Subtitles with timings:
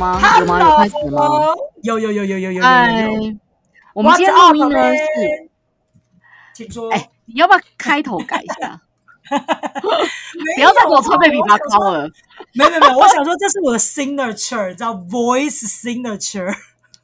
[0.00, 0.38] 吗？
[0.40, 0.58] 有吗？
[0.58, 1.28] 有开始吗？
[1.82, 3.36] 有有有有有有嗨有有。，
[3.94, 5.50] 我们今天录音呢是？
[6.54, 6.90] 请说。
[6.90, 8.80] 哎，你要不要开头改一下？
[9.30, 12.08] 不不要再给我吹贝比他高了。
[12.54, 16.52] 没有没有没有，我想说这是我的 signature，叫 voice signature。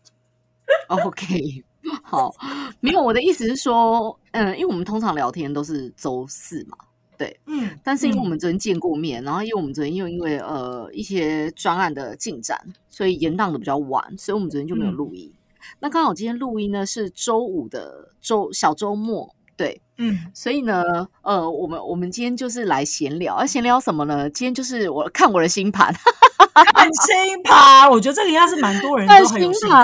[0.88, 1.64] OK，
[2.02, 2.34] 好，
[2.80, 6.76] 没有我的意思是说，嗯，因为我们通常聊天都是周四嘛，
[7.18, 15.32] 对，嗯，但是因为我们昨天见过面，然后因为我们昨天又因为呃一些专案的进展，所以延宕的比较晚，所以我们昨天就没有录音。
[15.80, 20.82] 那刚好今天录音呢是周五的周小周末，对，嗯，所以呢，
[21.22, 24.28] 呃，我们我们今天就是来闲聊，而闲聊什么呢？
[24.30, 25.92] 今天就是我看我的星盘，
[26.54, 29.74] 看星盘，我觉得这个应该是蛮多人看都很有兴趣。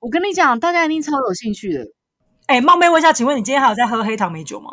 [0.00, 1.84] 我跟你讲，大家一定超有兴趣的。
[2.46, 4.70] 哎，冒昧问一下，请问你今天还有在喝黑糖美酒吗？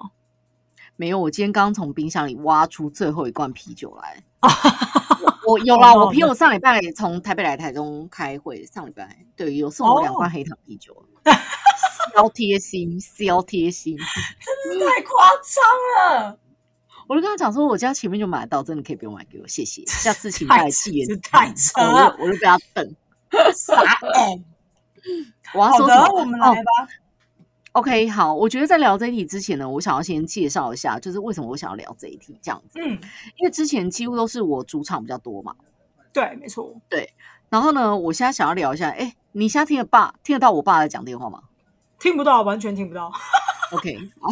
[0.96, 4.24] 没有，我今天刚从冰箱里挖出最后一罐啤酒来。
[5.46, 10.96] 我我有啦，我朋友上礼拜从台北来台中开会，上礼拜对有送我两罐黑糖啤酒，
[12.16, 13.98] 超 贴心，超贴心。
[13.98, 16.40] 真的太夸张了，
[17.08, 19.84] 我就跟他讲说，我家前面就买得到，真的可以不用买给我，谢谢。
[19.92, 22.96] 下次请太带气源太扯了，我就被他等。
[23.54, 24.46] 傻眼。
[25.54, 26.88] 我要好的说什么？，我们来哦吧。
[27.74, 32.80] OK，好，我觉得在聊这一题之前呢，我想要先介绍一下，就是为什么我想要聊这一题这样子。
[32.80, 32.92] 嗯，
[33.38, 35.56] 因为之前几乎都是我主场比较多嘛，
[36.14, 36.76] 对，没错。
[36.88, 37.14] 对
[37.50, 41.42] 然后呢，我现在想要聊一下，哎，你现在听得爸听得到我爸在讲电话吗
[42.00, 43.12] 听不到，完全听不到。
[43.72, 44.30] ？OK，好，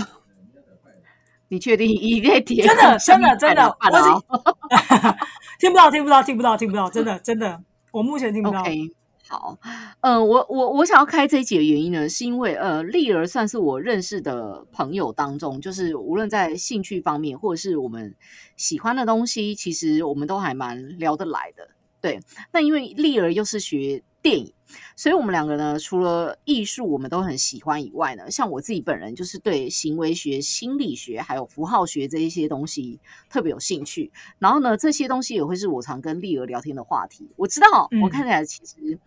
[1.48, 4.14] 你确定一定贴真的真的真的我我已
[5.60, 7.60] 听不到，听不到，听不到，听不到，真的真的，
[7.92, 8.62] 我目前听不到。
[8.62, 8.92] OK，
[9.28, 9.58] 好，
[10.02, 18.14] 呃，我我我想要开这一集的原因呢，是因为呃，丽儿算是我认识的朋友当中，就是无论在兴趣方面，或者是我们
[18.58, 21.70] 喜欢的东西，其实我们都还蛮聊得来的。
[22.02, 22.20] 对，
[22.52, 24.54] 那因为丽儿又是学电影，
[24.96, 33.00] 所以我们两个呢，除了艺术我们都很喜欢以外呢，像我自己本人就是对行为学、心理学还有符号学这一些东西
[33.30, 34.12] 特别有兴趣。
[34.40, 37.32] 然后呢，这些东西也会是我常跟丽儿聊天的话题。
[37.36, 39.00] 我知道嗯我看起来其实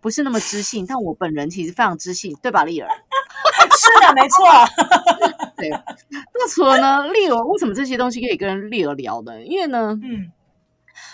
[0.00, 2.88] 不是那么知性，但我本人其实非常知性，对吧，丽儿？
[3.76, 4.46] 是的，没错。
[5.58, 5.68] 对。
[5.68, 9.42] 那除了呢，丽儿为什么这些东西可以跟丽儿聊呢？
[9.44, 10.30] 因为呢，嗯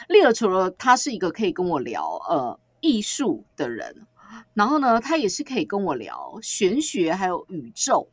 [0.09, 4.07] 丽儿除了她是一个可以跟我聊呃艺术的人，
[4.55, 8.09] 然后呢，他也是可以跟我聊玄学还有宇宙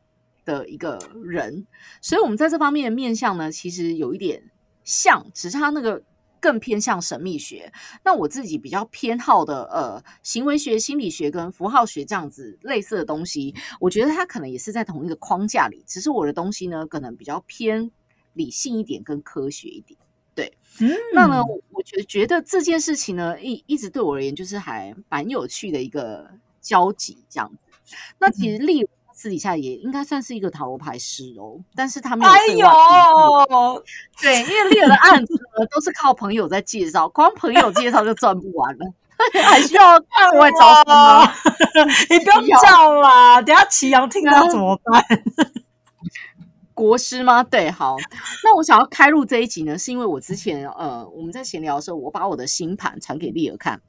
[0.45, 1.65] 的一个人，
[2.01, 4.43] 所以我们在这方面的面相呢，其实有一点
[4.83, 6.03] 像，只是他那个
[6.39, 7.71] 更偏向神秘学。
[8.03, 17.89] 那我自己比较偏好的呃行为学、心理学跟符号学这样子类似的东西，我觉得他可能也是在同一个框架里，只是我的东西呢，可能比较偏
[18.33, 19.97] 理性一点跟科学一点。
[20.79, 26.27] 嗯，那呢，我我觉觉得这件事情呢，一一直对我而言就是还蛮有趣的一个
[26.61, 27.95] 交集这样子。
[28.17, 33.83] 那其实丽私底下也应该算是一个塔罗牌师哦，但是他没有哎呦，
[34.19, 38.85] 对，因为丽儿的案子呢都是靠朋友在介绍，光朋友介绍就赚不完了，
[39.45, 41.31] 还需要对外招生吗？
[42.09, 45.03] 你不要叫啦，等下祁阳听到怎么办？
[46.73, 47.43] 国师吗？
[47.43, 47.95] 对，好。
[48.43, 53.79] 那我想要开录这一集呢，是因为我之前呃我们在闲聊的时候，我把我的星盘传给丽儿看。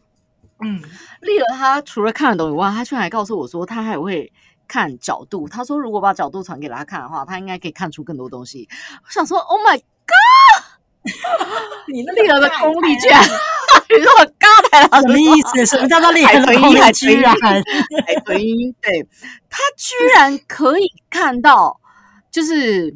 [0.60, 0.80] 嗯，
[1.20, 4.32] 丽儿她除了看得懂以外，她居然还告诉我说，她还会
[4.68, 5.48] 看角度。
[5.48, 8.68] 她说，如果把角度传给她看的话，她应该可以看出更多东西。
[9.04, 9.84] 我想说，Oh my God！
[11.92, 13.20] 你那丽儿的功力居然，
[13.90, 15.66] 你说我尬台了什么意思？
[15.66, 17.34] 什么叫做厉害的海豚音海豚居然？
[17.34, 17.62] 海
[18.24, 19.06] 豚音，对，
[19.50, 21.78] 她居然可以看到，
[22.34, 22.94] 就是。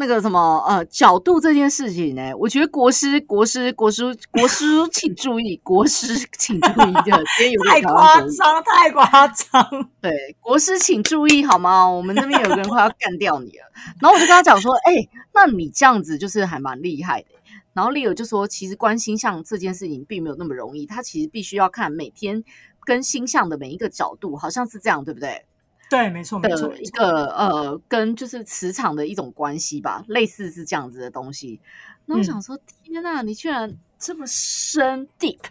[0.00, 9.90] 那个什么呃角度这件事情呢，我觉得国师国师国师国师请注意，国师请注意，这今天有太夸张，太夸张！
[10.00, 11.84] 对，国师请注意好吗？
[11.84, 13.64] 我们这边有个人快要干掉你了。
[14.00, 14.92] 然后我就跟他讲说，哎、
[15.34, 17.30] 那你这样子就是还蛮厉害的。
[17.72, 22.44] 然后丽尔就说，其实观星象这件事情并没有那么容易，他其实必须要看每天
[22.84, 25.44] 跟星象的每一个角度，好像是这样，对不对？
[25.90, 31.60] 对，没错，没错，一个呃，跟就是磁场的一种关系吧，类似是这样子的东西。
[32.06, 35.38] 那我想说，天呐，你居然这么深 deep！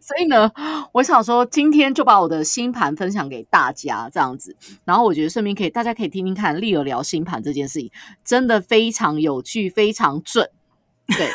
[0.00, 0.50] 所以呢，
[0.92, 4.56] 我想说，今天就把我的星盘分享给大家，这样子。
[4.84, 7.90] 然后我觉得顺便可以，大家可以听听看丽儿聊星盘这件事情，
[8.24, 10.48] 真的非常有趣，非常准。
[11.08, 11.28] 对，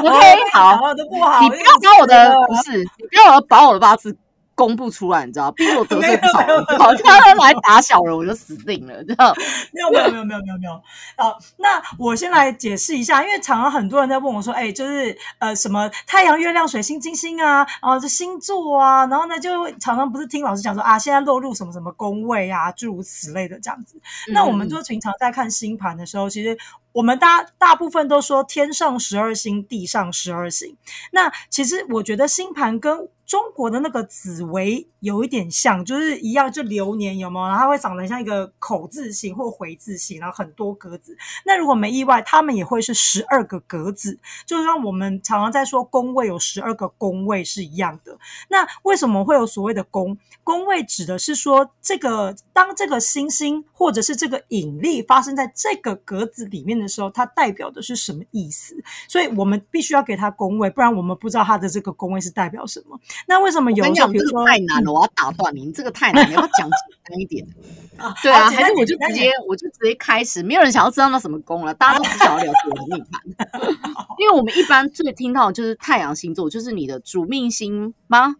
[0.00, 4.16] OK，好，好都不好，你不要把我的不是，你不要把我的八字
[4.54, 9.34] 公布出来，你知道， 毕竟我得罪不少人，没有没有好像他来打小人，我就死定了，知道。
[9.72, 10.72] 没有没有没有没有没有没有
[11.16, 11.38] 好！
[11.56, 24.00] 那我先来解释一下，因为常常很多人在问我说，哎，就是呃什么太阳、月亮、水星、金星啊，然后这星座啊，然后呢就会常常不是听老师讲说啊，现在落入什么什么宫位啊，诸如此类的这样子。
[24.28, 26.56] 那我们就平常在看星盘的时候，其实
[26.92, 30.76] 我们大大部分都说天上十二星，地上十二星。
[31.10, 37.46] 那其实我觉得星盘跟中国的那个紫薇有一点像，就是一样，就流年有没有？
[37.46, 41.16] 然后它会长得像一个口字形或回字形，然后很多格子。
[41.44, 48.18] 那如果没意外，他们也会是十二个格子，就是像我们常常在说宫位有十二个宫位是一样的。
[48.48, 50.16] 那为什么会有所谓的宫？
[50.42, 58.76] 宫位指的是说，这个当这个星星或者是这个引力发生在这个格子里面的时候，它代表的是什么意思？
[59.08, 63.00] 所以我们必须要给它宫位，不然我们不知道它的这个宫位是代表什么。
[63.26, 66.70] 那为什么有时候，我跟你讲，这比如说个太难了，我要打断你，你这个太难，你要讲简
[67.04, 67.46] 单一点？
[67.96, 73.20] 啊对啊，还是我就直接我就直接开始，没有人想要知道那什么宫了，大家都只想要了解我的命盘。
[74.18, 78.34] 因为我们一般最听到就是太阳星座，就是你的主命星吗？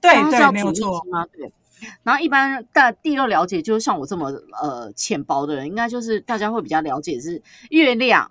[0.00, 1.26] 对对，叫主命没有错星，吗？
[1.32, 1.52] 对。
[2.02, 4.28] 然后一般大第二了解，就是像我这么
[4.60, 7.40] 呃浅薄的人，应该就是大家会比较了解是
[7.70, 8.30] 月亮，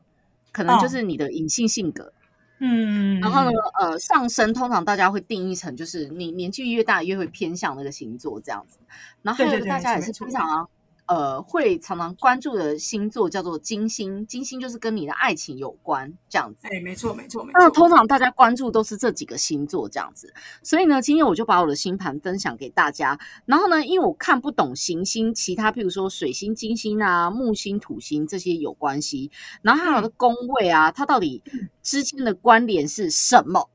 [0.52, 2.12] 可能就哦是你的隐性性格。
[2.60, 8.80] 嗯，然后呢，呃，上升通常大家会定义成就是你年纪越大越会偏向那个星座这样子。
[9.22, 10.68] 然后还有大家也是非常
[11.08, 16.68] 呃会常常关注的星座叫做金星，金星就是跟你的爱情有关这样子。
[16.68, 23.18] 哎，没错没错没那，通常大家关注都是这几个星座这样子，所以呢，今天我就把我的星盘分享给大家。
[23.46, 29.32] 然后呢，因为我看不懂行星，其他譬如说水星、金星啊、木星、土星这些有关系，
[29.62, 31.42] 然后还有的宫位啊，它到底
[31.82, 33.70] 之间的关联是什么？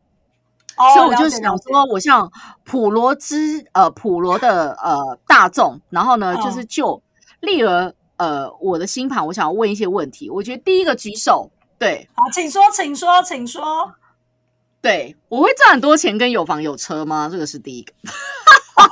[0.75, 2.33] 哦所以我就想说，我像
[2.65, 7.01] 普罗之呃普罗的呃大众，然后呢，嗯就是就
[7.43, 7.69] 例如
[8.17, 10.31] 呃我的星盘，我想要问一些问题。
[10.31, 13.93] 我觉得第一个举手，对好，请说，请说，请说。
[14.81, 17.29] 对，我会赚很多钱跟有房有车吗？
[17.31, 17.93] 这个是第一个。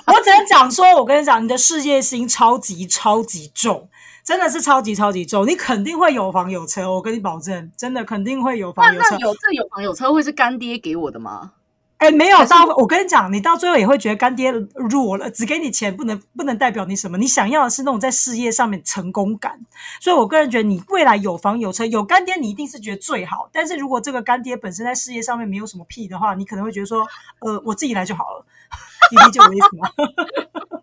[0.07, 3.89] 我只能讲说，我跟你讲，你的事业心超级超级重，
[4.25, 9.19] 真的是超级超级重，你肯定会有房有车，我跟你保证，真的肯定会有房有车那。
[9.19, 11.53] 有这有房有车会是干爹给我的吗？
[12.01, 19.61] 哎，没有到，我跟你讲，你到最后也会觉得干爹弱了，只给你钱不能不能代表你什么，你想要的是那种在事业上面成功感。
[20.01, 23.51] 所以我个人觉得，你未来有房有车有干爹，你一定是觉得最好。
[23.53, 27.07] 但是如果这个干爹本身在事业上面没有什么屁的话，你可能会觉得说，
[27.41, 28.47] 呃，我自己来就好了。
[29.13, 30.83] 你理解我的意思吗？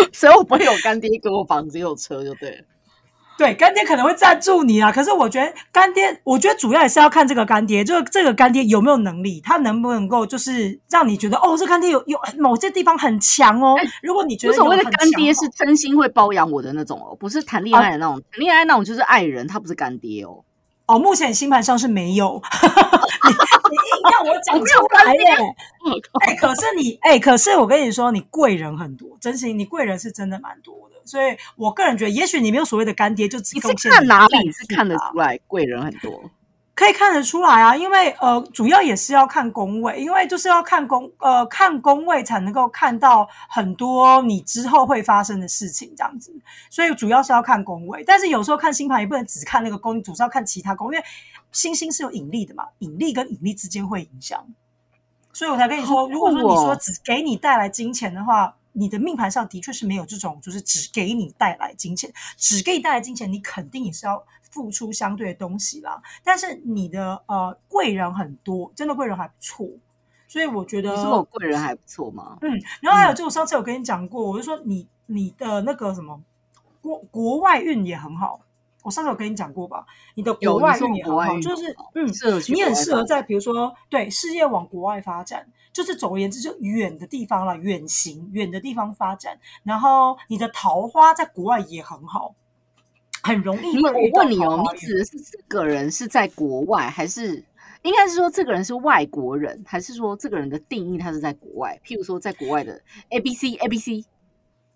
[0.14, 2.64] 所以我不会有干爹给我房子有车就对了。
[3.38, 13.76] 对，干爹可能会赞助你啊，可是我觉得干爹，我觉得主要也是要看这个干爹，就是这个干爹有没有能力，他能不能够就是让你觉得哦，这干爹有有某些地方很强哦。
[14.02, 18.20] 如果你觉得所谓的干爹是真心会包养我的那种哦，不是谈恋爱的那种。
[18.32, 20.44] 谈恋爱那种就是爱人，他不是干爹哦。
[20.88, 22.42] 哦，目前星盘上是没有，
[23.22, 25.20] 你你硬要我讲 出来耶。
[26.20, 36.22] 哎、可是你哎、可是我跟你说，你贵人很多，真心你贵人是真的蛮多的，所以我个人觉得，也许你没有所谓的干爹，就只看哪里你是看得啊出来贵人很多？
[36.78, 46.32] 可以看得出来啊，因为呃，主要也是要看宫位，因为就是要看宫呃看宫位才能够看到很多你之后会发生的事情这样子，
[46.70, 48.04] 所以主要是要看宫位。
[48.06, 51.04] 但是有时候看星盘也不能只看那个宫，你总是要看其他宫，因为
[51.50, 54.46] 星星是有引力的嘛，引力跟引力之间会影响，
[55.32, 58.54] 所以我才跟你说，如果说你说只给你带来金钱的话。
[58.72, 66.02] 你的命盘上的确是没有这种，就是只给你带来金钱，只给你带来金钱，你肯定也是要付出相对的东西啦。
[66.24, 69.68] 但是你的呃贵人很多，真的贵人还不错，
[70.26, 72.38] 所以我觉得你说我贵人还不错吗？
[72.42, 72.50] 嗯，
[72.80, 76.20] 然后还有就我上次有跟你讲过，我就说你你的那个什么
[76.80, 78.40] 国国外运也很好，
[78.82, 79.84] 我上次有跟你讲过吧？
[80.14, 82.06] 你的国外运也很好，就是嗯，
[82.54, 92.34] 你很适合在比如说对事业往国外发展，就是总而言之就远的地方了，远行远的地方发展，然后你的桃花在国外也很好。
[93.22, 97.44] 很容易我问你哦，你指的是这个人是在国外，还是
[97.82, 101.78] 应该是说这个人是外国人，还是说这个人的定义他是在国外？
[101.84, 104.04] 譬如说在国外的 A B C A B C，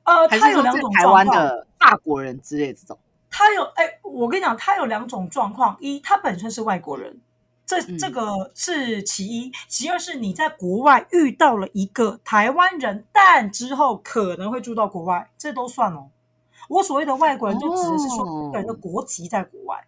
[0.05, 1.15] 呃，还它有两是说在台种状况。
[1.15, 2.99] 湾的法国人之类的这种？
[3.31, 7.19] 他有哎，我跟你讲，他有两种状况：一，他本身是外国人，
[7.65, 16.11] 这嗯这个是其一；其二是你在国外遇到了一个台湾人，但之后可能会住到国外，这都算哦。
[16.73, 19.85] 我所谓的外国人，就指的是说个人的国籍在国外，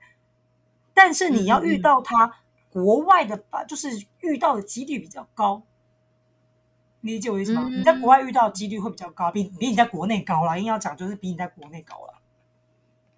[0.92, 2.30] 但是你要遇到他
[2.68, 5.62] 国外的吧，就是遇到的几率比较高。
[7.00, 7.62] 你理解我意思吗？
[7.66, 10.58] 嗯你在国外遇到的几率会比较高，比比你在国内高啦。
[10.58, 12.13] 硬要讲就是比你在国内高啦。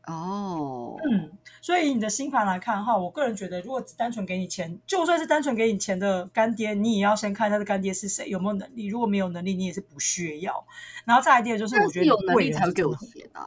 [0.06, 8.86] 哦，嗯，所以你的星盘来看哈，我个人觉得，如果只单纯给你钱，就算是单纯给你钱的干爹，你也要先看他的干爹是谁，有没有能力。
[8.86, 10.64] 如果没有能力，你也是不需要。
[11.04, 13.44] 然后再来第二就是，我觉得有能力才会给我钱啊。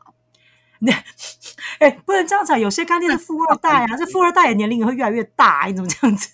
[1.80, 6.32] 哎、不能这样讲，有些干爹是富二代啊， 这富二代的年龄也会越来越大、你怎么这样子？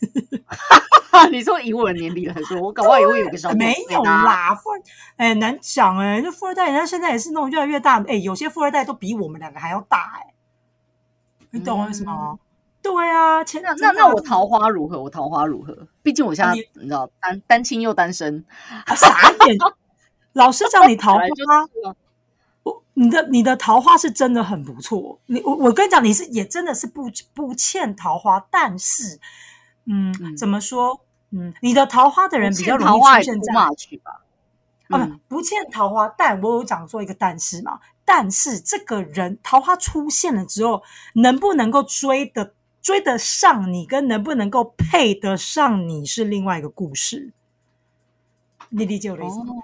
[1.31, 4.03] 你说以我的年龄来说，我搞不好也会有个小没有。
[4.03, 4.81] 啦，富二
[5.17, 10.33] 哎、难讲哎、这富二代人家现在也是那种越来越大，哎、有些富二代都比我们两个还要大哎、
[11.51, 12.37] 你懂我意思吗？
[12.81, 15.01] 对啊，前那那那我桃花如何？
[15.01, 15.87] 我桃花如何？
[16.03, 18.45] 毕竟我现在你你知道单单亲又单身，
[18.85, 19.07] 啊傻
[19.47, 19.57] 眼。
[20.33, 21.23] 老师叫你桃花，
[22.65, 25.19] 我你的你的桃花是真的很不错。
[25.27, 29.19] 你我我跟你讲，你是也真的是不不欠桃花，但是
[29.85, 30.99] 嗯，嗯怎么说？
[31.29, 33.53] 嗯，你的桃花的人比较容易出现在？
[33.53, 33.69] 啊，
[34.89, 40.81] 嗯不不欠桃花，但我有讲做一个但是嘛，但是这个人桃花出现了之后，
[41.13, 47.31] 能不能够追得追得上你，跟能不能够配得上你是另外一个故事。
[48.69, 49.53] 你理解我的意思吗？
[49.53, 49.63] 哦，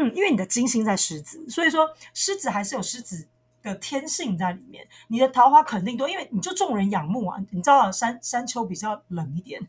[0.00, 3.26] 嗯，因为你的金星在狮子，所以说狮子还是有狮子
[3.62, 4.86] 的天性在里面。
[5.08, 7.36] 你的桃花肯定多，因为你就众人仰慕啊。
[7.50, 9.60] 你知道山山丘比较冷一点，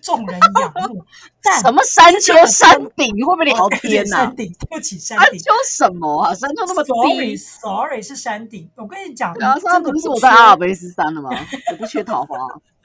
[0.00, 1.04] 众人仰慕。
[1.42, 3.12] 但什么山丘山顶？
[3.16, 5.38] 你会不会聊天呐、山顶，对不起，山顶。
[5.38, 6.32] 山丘什么啊？
[6.34, 7.36] 山丘那么低。
[7.36, 8.70] Sorry 是山顶。
[8.76, 11.30] 我跟你讲，然后他你真的不是我在阿尔卑斯山了吗？
[11.72, 12.36] 我不缺桃花，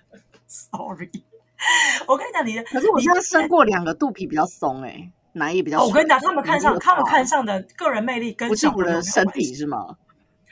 [0.47, 1.11] Sorry。
[2.07, 9.97] 我跟你讲，你的可是我你现在生过两个，肚皮比较松哎、奶也比较我跟你讲，他们看上他们看上上的个人魅力跟不是我的身体是吗？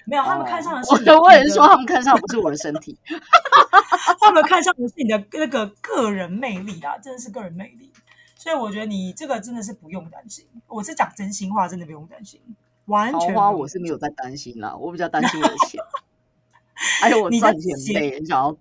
[0.05, 2.97] 没有，他们看上的是我你的我也是说他们看上不是我的身体。
[4.21, 7.91] 他们看上的是你的那个个人魅力啊，真的是个人魅力。
[8.35, 12.39] 所以我觉得你这个真的是不用担心，我是讲真心话，真的不用担心，
[12.85, 15.81] 完全花我是没有在担心啦，我比较担心我的钱，
[17.01, 18.55] 还有我赚钱钱累，很想要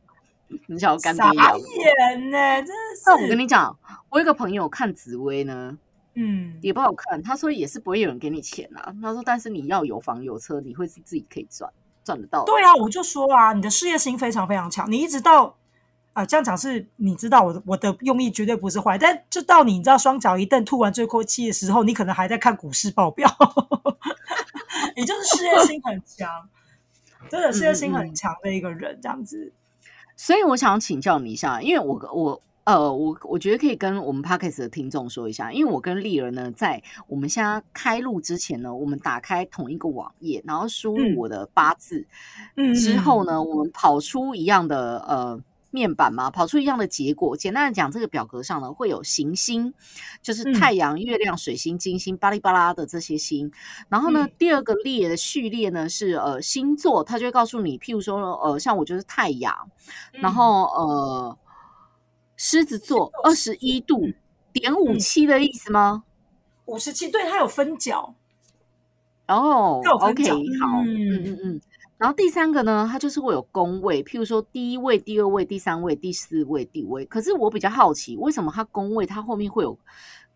[0.68, 1.22] 你想要干爹。
[1.24, 3.02] 眼呢、真的是。
[3.04, 3.76] 但我跟你讲，
[4.08, 5.76] 我有一个朋友看紫薇呢，
[6.14, 7.22] 嗯，也不好看。
[7.22, 8.94] 他说也是不会有人给你钱啊。
[9.02, 11.70] 他说，但是你要有房有车，你会是自己可以赚
[12.04, 12.44] 赚得到。
[12.44, 15.56] 对啊，我就说啊，你的事业心非常非常强，你一直到
[16.12, 23.28] 啊、这样讲是你知道我的我的用意绝对不是坏，但就到你知道双脚一蹬吐完最后气的时候，你可能还在看股市报表，
[24.94, 26.48] 你就是事业心很强，
[27.28, 29.52] 真的事业心很强的一个人，这样子。
[30.16, 42.06] 所以我想请教你一下，因为我我呃我我觉得可以跟我们 p o c a s t 的听众说一下，因为我跟丽儿呢，在我们现在开录之前呢，我们打开同一个网页，然后输嗯入我的八字、
[42.56, 45.40] 嗯之后呢，我们跑出一样的呃。
[45.74, 47.36] 面板嘛，跑出一样的结果。
[47.36, 49.74] 简单的讲，这个表格上呢会有行星，
[50.22, 53.50] 就是嗯太阳、月亮、水星、金星、巴拉巴拉的这些星。
[53.88, 59.52] 然后呢，嗯第二个列的序列呢是呃星座，它就会告诉你，譬如说呃，像我就是太阳，
[60.12, 61.38] 嗯然后呃，
[62.36, 64.00] 狮子座二十一度
[64.52, 66.04] 点五七的意思吗？
[66.66, 68.14] 五十七，对，它有分角，
[69.28, 71.60] 哦，OK，好，嗯嗯嗯嗯。
[71.98, 77.04] 然后第三个呢，它就是会有宫位，譬如说第一位、第二位、第三位、第四位、第五位。
[77.04, 79.78] 可是我比较好奇，为什么它宫位它后面会有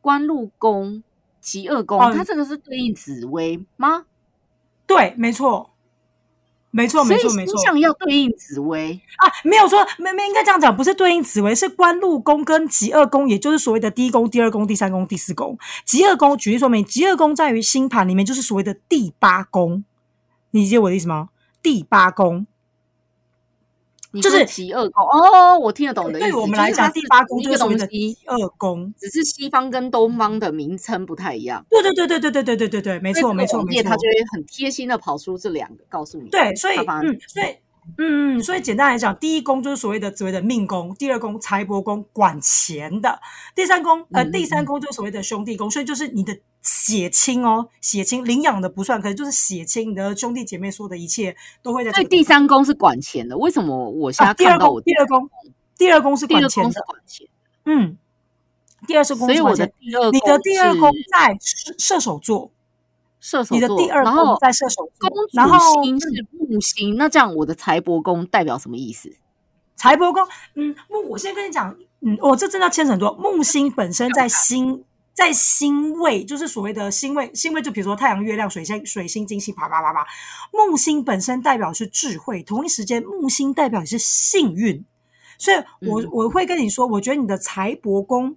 [0.00, 1.02] 官禄宫、
[1.40, 1.98] 极恶宫？
[2.00, 4.04] 哦它这个是对应紫薇吗？
[4.86, 5.70] 对，没错，
[6.78, 7.64] 没错，没错，没错星。
[7.66, 9.00] 象要对应紫薇。
[9.16, 15.58] 啊，没有说没没应该这样讲，不是对应紫薇，是官禄宫跟极二宫，也就是所谓的第一宫、第二宫、第三宫、第四宫。
[15.84, 19.82] 极二宫举例说明，极二宫在于星盘里面就是所谓的第八宫，
[20.52, 21.30] 你理解我的意思吗？
[21.60, 22.46] 第八宫，
[24.22, 26.28] 就是极恶宫哦，我听得懂的意思。
[26.28, 28.92] 对于我们来讲，第八宫就是所谓的东西第，二宫。
[28.98, 31.64] 只是西方跟东方的名称不太一样。
[31.68, 33.96] 对对对对对对对对对对，没错没错没错他。
[33.96, 36.30] 就会很贴心的跑出这两个，告诉你。
[36.30, 37.46] 对，所以嗯，所以
[37.98, 43.18] 嗯嗯，所以简单来讲，第一宫就是所谓的所谓的命宫，第二宫财帛宫管钱的，
[43.54, 46.38] 第三宫呃第三宫就是所谓的兄弟宫，所以就是你的
[46.70, 55.30] 血亲哦，血亲领养的不算，可能就是血亲，你的兄弟姐妹说的一切都会在所第三宫是管钱的，为什么我现在看到我第二宫
[55.78, 56.84] 第二宫是管钱的，
[57.64, 57.96] 嗯，
[58.86, 59.66] 第二是宫所以我的。
[59.66, 62.50] 第二你的第二宫在射射手座，
[63.18, 69.10] 射手座，你的第二然后宫在射手座，然后主星是木星，那这样我的财帛宫代表什么意思？
[69.74, 70.22] 财帛宫，
[70.54, 73.14] 嗯，木，我先跟你讲，嗯，我、这真的要牵扯很多。
[73.14, 74.84] 木星本身在星，
[75.18, 80.06] 在星位，就是所谓的星位，星位就比如说太阳、月亮、水星、水星、金星，啪啪啪啪。
[80.52, 84.84] 木星本身代表是智慧，同一时间木星代表也是幸运，
[85.36, 85.56] 所以
[85.88, 88.36] 我、嗯我会跟你说，我觉得你的财帛宫，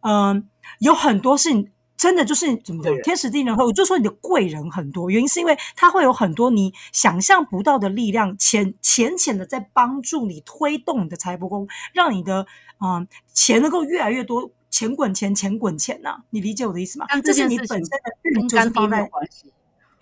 [0.00, 0.48] 嗯、
[0.78, 1.50] 有很多是
[1.98, 3.66] 真的就是怎么讲，天时地利人和。
[3.66, 12.46] 我就说你的贵人很多，原因是因为他会有很多你想象不到的力量，浅浅浅的在帮助你推动你的财帛宫，让你的
[12.80, 17.06] 嗯、呃钱能够越来越多，钱滚钱，钱滚钱呐、你理解我的意思吗？
[17.22, 19.52] 这是你本身的运跟干爹就是放在没有关系。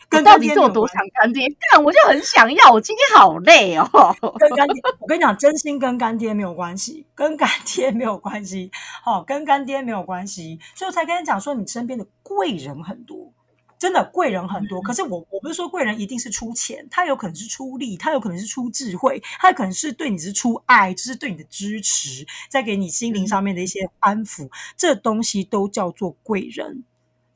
[0.09, 1.47] 跟到底是有多想干爹？
[1.71, 3.89] 看我就很想要，我今天好累哦。
[4.41, 8.73] 跟干爹，我跟你讲，真心跟干爹没有关系，跟干爹没有关系，
[9.05, 13.33] 好、跟干爹没有关系，所以我才跟你讲说，你身边的贵人很多，
[13.81, 14.81] 真的贵人很多。
[14.83, 26.85] 可是我我不是说贵人一定是出钱，他有可能是出力，他有可能是出智慧，他有可能是对你是出爱，就是对你的支持，再给你心灵上面的一些安抚，这东西都叫做贵人，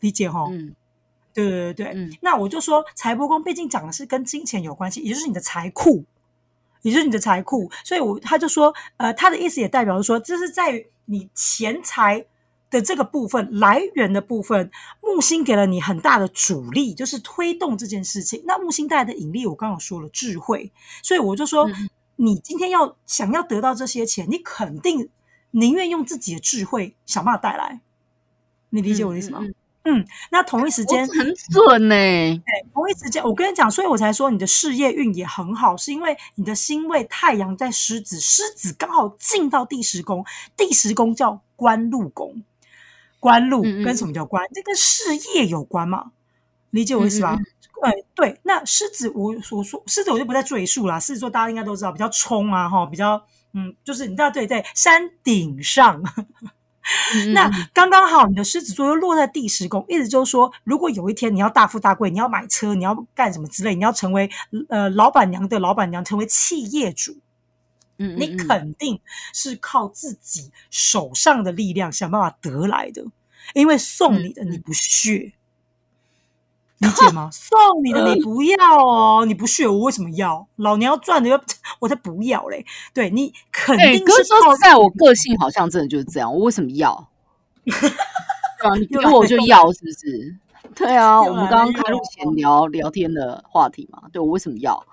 [0.00, 0.46] 理解哈？
[0.50, 0.76] 嗯
[1.32, 6.04] 对对对对，嗯那我就说财帛宫毕竟讲的是跟金钱有关系，也就是你的财库，
[6.82, 12.24] 也就是你的财库，所以我他就说，呃，他的意思也代表说，这是在于你钱财
[12.74, 14.68] 的这个部分来源的部分，
[15.00, 18.42] 木星给了你很大的主力，就是推动这件事情。
[18.46, 25.08] 那木星带来的引力，我刚刚有说了智慧，所以我就说，嗯你今天要想要得到这些钱，你肯定
[25.52, 27.80] 宁愿用自己的智慧想办法带来。
[28.70, 29.38] 你理解我的意思吗？
[29.42, 29.54] 嗯嗯
[29.86, 31.94] 嗯，那同一时间，很准呢、
[32.72, 40.24] 同一时间，我跟你讲，所以我才说你的事业运也很好，是因为你的星位太阳在狮子，狮子刚好进到第十宫，
[40.56, 42.42] 第十宫叫官禄宫，
[43.24, 44.44] 官禄嗯嗯跟什么叫官？
[44.52, 46.12] 这跟事业有关嘛？
[46.72, 47.34] 理解我意思吧？
[47.34, 47.46] 嗯
[47.82, 56.02] 呃，对，那狮子我所说狮子我就不再赘述了，狮子座大家应该都知道，比较冲啊，哈，比较嗯，就是你知道，对对，山顶上。
[57.14, 64.30] 嗯那刚刚好，你的狮子座又落在第十宫，意思就是说，如果有一天你要大富大贵，你要买车，你要干什么之类，你要成为
[64.68, 67.16] 呃老板娘的老板娘，成为企业主，
[67.98, 69.00] 嗯你肯定
[69.32, 73.04] 是靠自己手上的力量想办法得来的，
[73.54, 75.32] 因为送你的你不屑，
[76.78, 77.30] 理解吗？
[77.32, 80.46] 送你的你不要哦，你不屑，我为什么要？
[80.56, 81.40] 老娘要赚的要，
[81.78, 82.66] 我才不要嘞！
[82.92, 86.32] 对你肯哎、定是说实在，我个性好像真的就是这样。
[86.32, 87.08] 我为什么要？
[87.64, 87.72] 对
[88.68, 90.36] 啊，你给我我就要，是不是？
[90.74, 94.84] 对啊，我们刚刚开录前聊聊天的话题嘛，对我为什么要？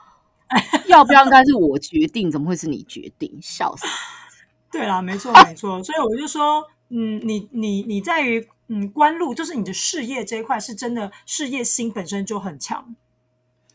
[0.87, 3.37] 要不要应该是我决定，怎么会是你决定？
[3.41, 3.85] 笑死！
[4.71, 12.95] 对啦，没错 没错，所以我就说，嗯，你你你在于嗯官路，就是你的事业这一块是真的事业心本身就很强，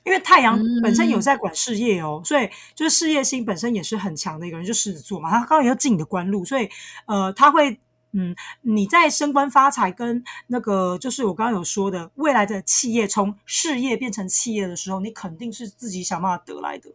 [0.05, 6.69] 因为太阳本身有在管事业哦，所以就是事业心本身也是很强的一个人，就狮子座嘛，他刚好也要进你的官路，所以
[7.07, 7.79] 呃他会。
[8.19, 16.91] 嗯，你在升官发财跟那个就是我刚刚有说的，未来的企业从事业变成企业的时候，你肯定是自己想办法得来的。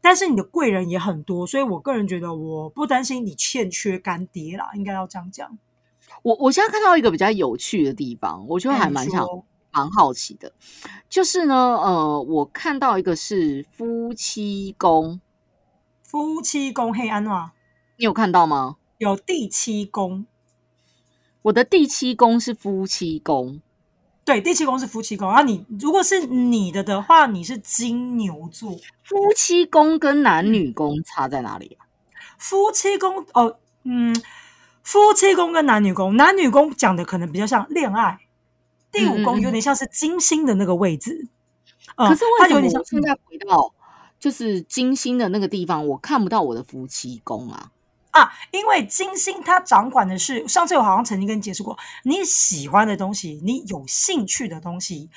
[0.00, 5.56] 但是你的贵人也很多，所以我个人觉得我不担心你欠缺干爹啦，应该要这样讲。
[6.22, 9.24] 我我现在看到一个比较有趣的地方，我就还蛮想
[9.70, 10.52] 蛮好奇的，
[11.08, 15.20] 就是呢，呃，我看到一个是夫妻宫，
[16.02, 17.52] 夫妻宫黑安啊，
[17.96, 18.76] 你有看到吗？
[18.98, 20.24] 有第七宫，
[21.44, 23.60] 我的第七宫是夫妻宫，
[24.24, 25.28] 对，第七宫是夫妻宫。
[25.28, 28.70] 然后你如果是你的的话，你是金牛座。
[29.04, 31.84] 夫妻宫跟男女宫差在哪里啊？
[32.38, 34.18] 夫妻宫哦，嗯，
[34.82, 38.18] 夫妻宫跟男女宫，男女宫讲的可能比较像恋爱，
[38.90, 41.28] 第五宫有点像是金星的那个位置。
[41.96, 43.72] 嗯可是为什么它有点像我现在回到
[44.18, 47.70] 就是金星的那个地方，我看不到我的夫妻宫啊？
[48.14, 55.10] 啊，因为金星它掌管的是，上次我好像曾经跟你解释过，你喜欢的东西，你有兴趣的东西，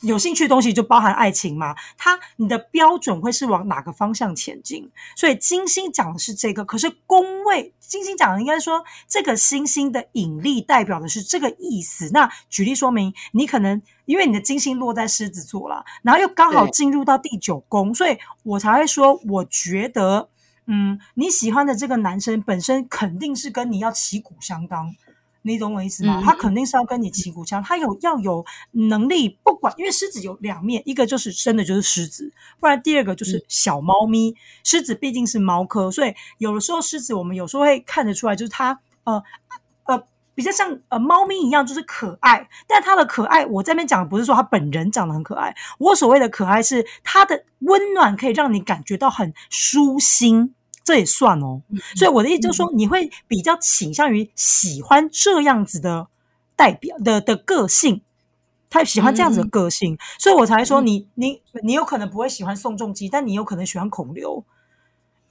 [0.00, 1.76] 有兴趣的东西就包含爱情嘛。
[1.96, 4.90] 它你的标准会是往哪个方向前进？
[5.14, 12.10] 所以金星讲的是这个，可是宫位金星讲的应该说这个星星的引力代表的是这个意思。
[12.12, 20.30] 那举例说明，你可能因为你的金星落在狮子座了，然后又刚好对进入到第九宫，所以我才会说，我觉得。
[20.72, 24.94] 嗯，你喜欢的这个男生本身肯定是跟你要旗鼓相当，
[25.42, 26.20] 你懂我意思吗？
[26.20, 34.32] 嗯他肯定是要跟你旗鼓相当，他有要有能力，不管因为狮子有两面，一个就是真的就是狮子，不然第二个就是小猫咪。
[34.62, 39.20] 狮子毕竟是猫科，所以有的时候狮子我们有时候会看得出来，就是它呃
[39.86, 40.00] 呃
[40.36, 42.48] 比较像呃猫咪一样，就是可爱。
[42.68, 50.54] 但它的可爱，我这边讲的不是说它本人长得很可爱，我所谓的可爱是它的温暖可以让你感觉到很舒心。
[50.90, 51.62] 这也算哦，
[51.94, 56.08] 所以我的意思就是说，你会比较倾向于喜欢这样子的
[56.56, 58.02] 代表的的个性，
[58.68, 64.44] 他喜欢这样子的个性，所以我才说你你你有可能不会喜欢宋仲基，但你有可能喜欢孔刘，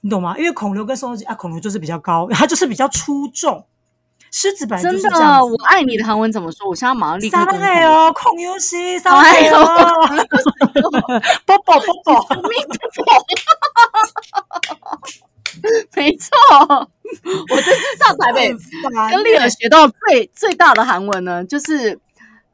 [0.00, 0.34] 你懂吗？
[0.38, 3.66] 因为孔刘跟宋仲基啊，孔刘就是比较高， 他就是比较出众，
[4.30, 5.46] 狮子本来就真的，是这样。
[5.46, 6.66] 我爱你的韩文怎么说？
[6.66, 9.66] 我现在马上立刻撒跟浪嘿哦，孔游戏，撒浪嘿哦，
[11.44, 12.26] 波波波波，
[15.96, 16.30] 没错，
[17.50, 18.48] 我这次上台北
[19.10, 21.98] 跟丽尔学到最最大的韩文呢，就是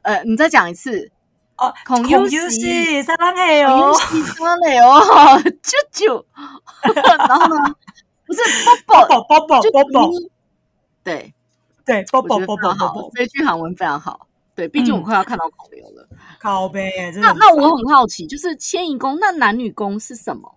[0.01, 1.09] 呃，你再讲一次，
[1.57, 4.99] 哦，孔孔游游戏戏，撒浪嘿哦，喜欢嘞哦，
[5.63, 6.23] 啾啾，
[7.27, 7.75] 然后呢，
[8.25, 8.39] 不是
[8.85, 10.19] 波波波，就波波波波，
[11.03, 11.33] 对，
[11.85, 14.27] 对，波我波波觉得非常好波波波，，这一句韩文非常好。
[14.55, 15.03] 对，毕竟我嗯。
[15.03, 16.07] 快要看到孔流了。
[16.39, 20.51] 靠背，真的很那那我很好奇，就是迁移宫，那男女宫是什么？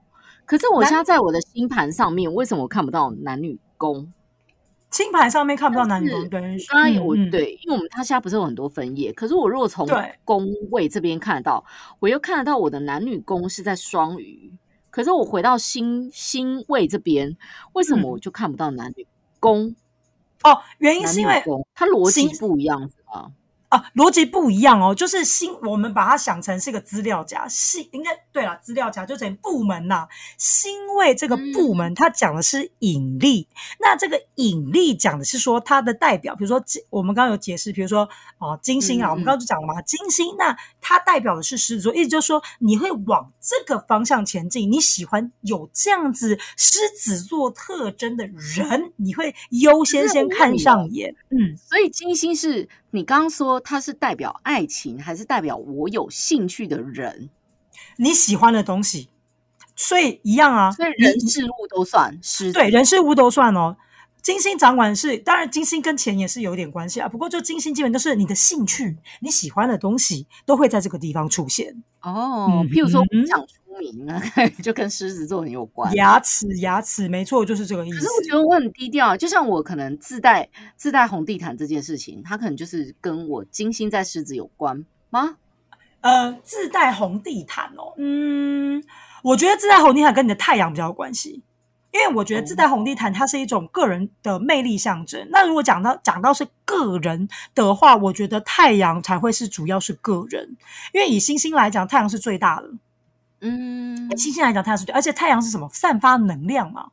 [0.50, 4.12] 可是我男现在在我的星盘上面，为什么我看不到男女宫？
[4.90, 9.86] 星盘上面看不到男女宫，对，刚刚我、对，因为我们他现在不是有很多分页，可是我如果从
[10.24, 11.64] 宫位这边看得到，
[12.00, 14.52] 我又看得到我的男女宫是在双鱼，
[14.90, 17.36] 可是我回到星星位这边，
[17.74, 19.06] 为什么嗯我就看不到男女
[19.38, 19.76] 宫？
[20.42, 23.30] 哦，原因是因为女宫它逻辑不一样是吗？
[23.70, 33.46] 啊，逻辑不一样哦，就是星，我们把它想成是一个资料夹，星应该对了，资料夹就等于部门呐、星位这个部门，它讲的是引力，
[33.78, 39.12] 那这个引力讲的是说它的代表，比如说金我们刚刚有解释，比如说哦金星啊，嗯嗯。
[39.12, 51.56] 我们刚刚就讲了嘛，金星，那它代表的是狮子座，意思就是说你会往这个方向前进，你喜欢有这样子狮子座特征的人，你会优先先看上眼，嗯。
[51.56, 57.30] 所以金星是你刚刚说它是代表爱情，还是代表我有兴趣的人？
[57.96, 59.08] 你喜欢的东西，
[59.76, 60.72] 所以一样啊。
[60.72, 62.52] 所以人事物都算狮子。
[62.52, 63.76] 对人事物都算哦。
[64.22, 67.08] 金星掌管是，当然金星跟钱也是有点关系啊。
[67.08, 71.82] 不过就金星基本都是你的兴趣、你喜欢的东西都会在这个地方出现。
[72.02, 74.22] 哦，嗯譬如说嗯我想出名啊，
[74.62, 75.92] 就跟狮子座很有关。
[75.94, 78.08] 牙齿，牙齿，没错，就是这个意思可是。
[78.16, 85.36] 我觉得我很低调啊，就像我可能自带自带红地毯这件事情，它可能就是跟我金星在狮子有关吗？
[86.02, 88.82] 呃，自带红地毯哦，嗯，
[89.22, 91.42] 我觉得自带红地毯跟你的太阳比较有关系。
[91.92, 95.26] 因为我觉得自带红地毯，它是一种个人的魅力象征。
[95.30, 100.56] 那如果讲到讲到是个人的话，我觉得太阳才会是主要是个人，
[100.92, 102.70] 因为以星星来讲，太阳是最大的。
[103.40, 105.68] 嗯，星星来讲，太阳是最，而且太阳是什么？
[105.72, 106.86] 散发能量嘛，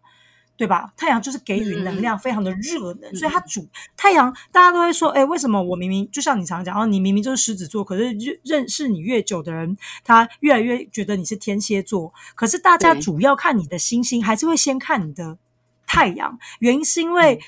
[0.57, 0.91] 对吧？
[0.97, 3.65] 太阳就是给予能量，非常的热能，所以它主
[3.95, 12.11] 太阳，大家都会说，哎，为什么我明明就像你常常讲，哦，你明明就是狮子座，可是认认识你越久的人，他越来越觉得你是天蝎座。
[12.35, 15.37] 可是大家主要看你的星星，还是会先看你的
[15.85, 17.39] 太阳，原因是因为。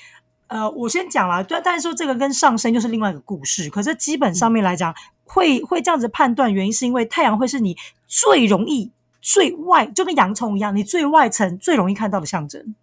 [0.52, 3.70] 呃，我先讲了，但但是说这个跟上升又是另外一个故事。
[3.70, 4.92] 可是基本上面来讲，
[5.22, 7.76] 会会这样子判断，原因是因为太阳会是你
[8.08, 8.90] 最容易、
[9.22, 12.74] 最外，就跟洋葱一样，你最外层最容易看到的象征。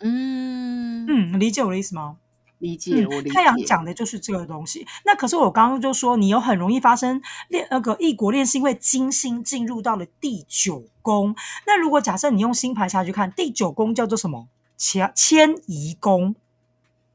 [0.00, 2.16] 嗯，嗯，理解我的意思吗？
[2.58, 3.34] 理解，我理解。
[3.34, 4.86] 太阳讲的就是这个东西。
[5.04, 11.36] 那可是我刚刚就说，你有很容易发生恋那个异国恋，是因为金星进入到了第九宫。
[11.66, 14.48] 那如果假设你用星盘下去看，第九宫叫做什么？
[14.78, 16.34] 迁迁移宫。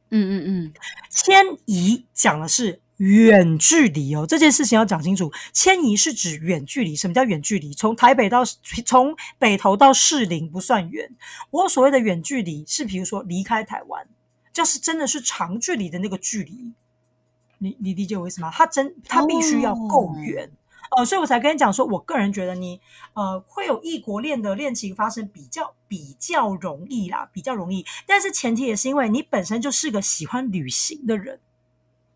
[0.09, 0.73] 嗯嗯嗯，
[1.09, 5.31] 迁移讲的是远距离哦，这件事情要讲清楚。
[5.51, 7.73] 迁移是指远距离，什么叫远距离？
[7.73, 8.43] 从台北到
[8.85, 11.09] 从北投到士林不算远，
[11.49, 14.07] 我所谓的远距离是，比如说离开台湾，
[14.53, 16.73] 就是真的是长距离的那个距离。
[17.57, 18.51] 你你理解我意思吗？
[18.53, 20.51] 它真它必须要够远。
[20.95, 22.79] 呃，所以我才跟你讲说，我个人觉得你
[23.13, 27.83] 呃会有异国恋的恋情发生比较比较容易啦，比较容易。
[28.05, 31.39] 但是前提也是因为你本身就是个喜欢旅行的人，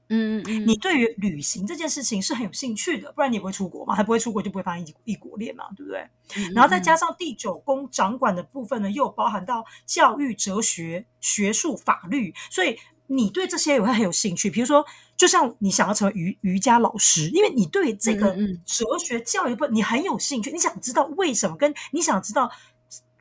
[0.10, 6.00] 嗯嗯嗯，你对于旅行这件事情是很有兴趣的，不然你也不会出国嘛，还不会出国就不会发生异异国恋嘛，对不对？
[6.38, 14.50] 嗯然后再加上第九宫掌管的部分呢，又包含到教育、哲学、学术、法律，所以你对这些也会很有兴趣。
[14.50, 22.52] 比如说，就像你想要成为瑜瑜伽老师，因为你对这个哲学教育部你很有兴趣，你想知道为什么，跟你想知道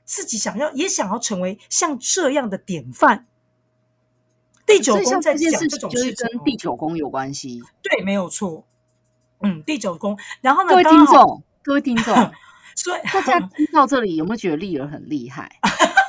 [0.05, 3.27] 自己想要也想要成为像这样的典范。
[4.67, 7.63] 第九宫在这件事讲这种情就是跟事情哦第九宫有关系。
[7.83, 8.65] 对，没有错。
[9.41, 12.15] 嗯，第九宫，然后呢，各位听众，各位听众，
[12.75, 15.51] 所以大家 听到这里有没有觉得丽儿很厉害？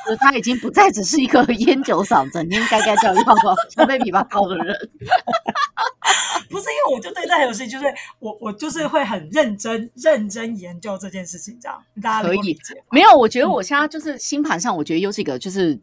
[0.06, 3.24] 就是他已经不再只是一个烟酒嗓，整天该该叫要
[3.68, 4.74] 像被琵琶膏的人。
[6.48, 7.84] 不是因为我就对这很有兴趣，就是
[8.20, 12.56] 我我就是会很认真认真研究这件事情，这样大家可以
[12.90, 15.78] 没有，我觉得我现在就是星盘上，我觉得有几个就是。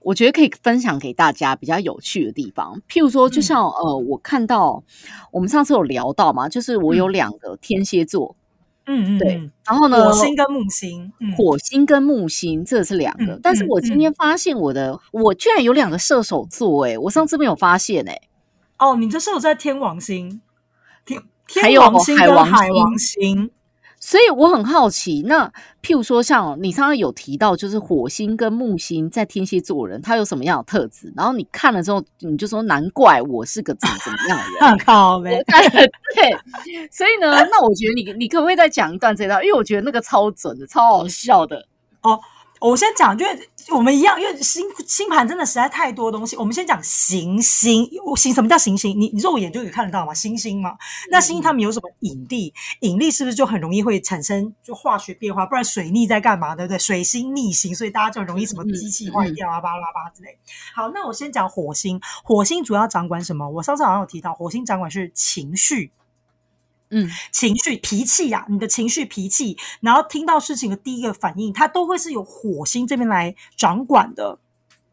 [0.00, 4.82] 我觉得可以分享给大家比较有趣的地方，譬如说，就像、呃，我看到
[5.30, 8.34] 我们上次有聊到嘛，就是我有两个天蝎座，
[8.86, 9.52] 嗯嗯，对嗯。
[9.66, 13.82] 然后呢，火星跟木星，嗯，火星跟木星这是两个，嗯但是我嗯。
[13.82, 18.18] 今天发现我的、我居然有两个射手座，哎，我上次没有发现、哎
[18.78, 20.40] 哦，你这是有在天王星，
[21.04, 23.50] 天天王星跟海王星，
[24.02, 25.46] 所以我很好奇，那
[25.82, 31.12] 譬如说像你刚刚有提到，就是火星跟木星在天蝎座人，他有什么样的特质？
[31.14, 34.60] 然后你看了之后，你就说难怪我是个怎么怎么样的人。
[34.70, 35.44] 很靠呗。
[36.16, 36.32] 对，
[36.90, 39.42] 所以呢，那我觉得你你可不可以再讲一段这道？
[39.42, 41.62] 因为我觉得那个超准的，超好笑的。
[42.60, 46.36] 我先讲，因为我们一样，因为星星盘真的实在太多东西。
[46.36, 48.98] 我们先讲行星，行什么叫行星？
[49.00, 50.76] 你你肉眼就可以看得到嘛，星星嘛。
[51.10, 52.52] 那星星它们有什么引力？
[52.80, 55.46] 引力是不是就很容易会产生就化学变化？
[55.46, 56.54] 不然水逆在干嘛？
[56.54, 56.78] 对不对？
[56.78, 60.36] 水星逆行，所以大家就容易什么机器坏掉啊，巴拉巴拉之类。
[60.74, 63.48] 好，那我先讲火星，火星主要掌管什么？
[63.48, 65.92] 我上次好像有提到，火星掌管是情绪。
[66.90, 74.38] 嗯情绪、脾气呀、你的情绪、脾气，然后听到事情的第一个反应，它都会是由火星这边来掌管的。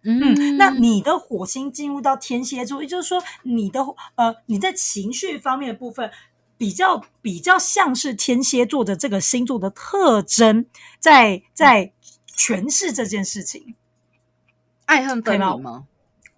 [0.04, 3.82] 嗯，那你的火星进入到天蝎座，也就是说，你的
[4.16, 6.10] 呃，你在情绪方面的部分，
[6.58, 10.66] 比较比较像是天蝎座的这个星座的特征，
[11.00, 11.92] 在在
[12.38, 13.76] 诠释这件事情。
[14.86, 15.88] 爱恨分明吗？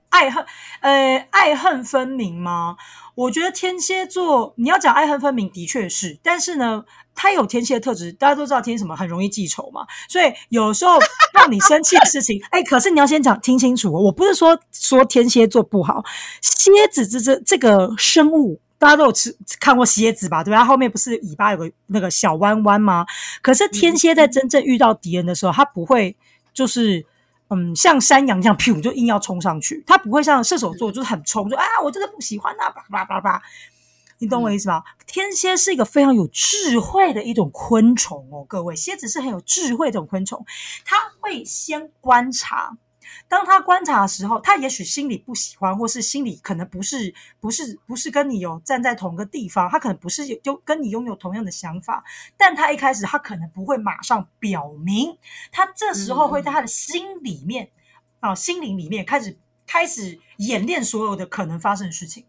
[0.09, 0.45] 爱恨，
[0.81, 2.75] 呃，爱恨分明吗？
[3.15, 6.83] 我觉得天蝎座，你要讲爱恨分明，的确是，但是呢，
[7.15, 10.97] 他有天蝎的特质，大家都知道天蝎什么很容易记仇嘛，所以有时候
[11.33, 16.03] 让你生气的事情， 哎，可是你要先讲听清楚哦，我不是说说天蝎座不好，
[16.41, 18.59] 蝎子这这这个生物。
[18.79, 20.41] 大家都有吃看过蝎子吧？
[20.41, 20.59] 对吧？
[20.59, 23.05] 它后面不是尾巴有个那个小弯弯吗？
[23.41, 26.15] 可是天蝎在真正遇到敌人的时候，它不会
[26.53, 27.05] 就是
[27.49, 29.83] 嗯，像山羊这样，噗就硬要冲上去。
[29.85, 33.41] 它不会像射手座，就是很冲，就啊，我真的不喜欢啊，叭叭叭叭。
[34.19, 34.83] 你懂我意思吗？
[35.07, 40.45] 天蝎是一个非常有智慧的一种昆虫哦，各位，蝎子是很有智慧的一种昆虫，
[40.83, 42.77] 它会先观察。
[43.29, 52.03] 当他观察的时候，他也许心里不喜欢，或是心里可能不是不是不是跟你有站在同个地方，他可能不是有就跟你拥有同样的想法，
[52.35, 55.15] 但他一开始他可能不会马上表明，
[55.51, 57.69] 他这时候会在他的心里面
[58.19, 59.37] 啊、心灵里面开始
[59.67, 62.25] 开始演练所有的可能发生的事情。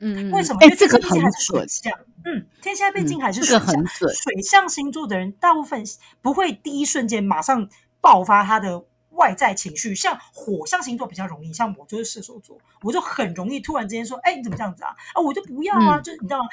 [0.00, 0.60] 嗯，为什么？
[0.60, 1.92] 哎、因为这个毕竟还是水准，象，
[2.24, 5.82] 嗯，天蝎毕竟还是嗯水象，这个很水象星座的人大部分
[6.22, 7.68] 不会第一瞬间马上
[8.00, 8.84] 爆发他的
[9.18, 14.96] 外在情绪，像火象星座比较容易，像我就是射手座，我就很容易突然之间说，哎，你怎么这样子啊？
[15.12, 16.48] 啊，我就不要啊，嗯就是你知道吗？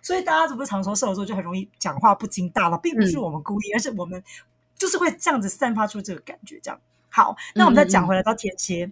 [0.00, 4.22] 所以大家是不是常说射手座就很容易讲话不经大脑，并不嗯是我们故意，而是我们
[4.78, 6.58] 就是会这样子散发出这个感觉。
[6.62, 8.90] 这样好，那我们再嗯讲回来到天蝎。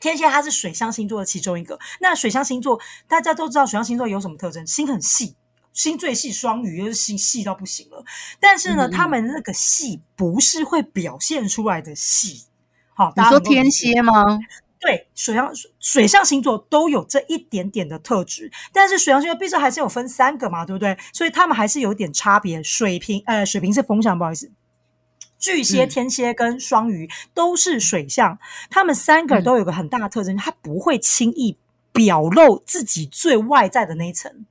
[0.00, 1.78] 天蝎它是水象星座的其中一个。
[2.00, 2.78] 那水象星座
[3.08, 4.66] 大家都知道，水象星座有什么特征？
[4.66, 5.34] 心很细，
[5.74, 8.02] 心最细，双鱼又是心细到不行了。
[8.40, 12.44] 但是呢，嗯嗯他们那个细不是会表现出来的细。
[12.94, 14.38] 好，你说天蝎吗？
[14.78, 20.96] 对，水象水象星座都有这一点点的特质，但是水象星座毕竟还是有分三个嘛，对不对？
[21.12, 22.62] 所以他们还是有点差别。
[22.62, 24.52] 水瓶呃，水瓶是风象，不好意思。
[25.38, 28.38] 巨蟹、嗯天蝎跟双鱼都是水象，
[28.70, 31.56] 他们三个嗯都有个很大的特征，他不会轻易
[31.90, 34.46] 表露自己最外在的那一层。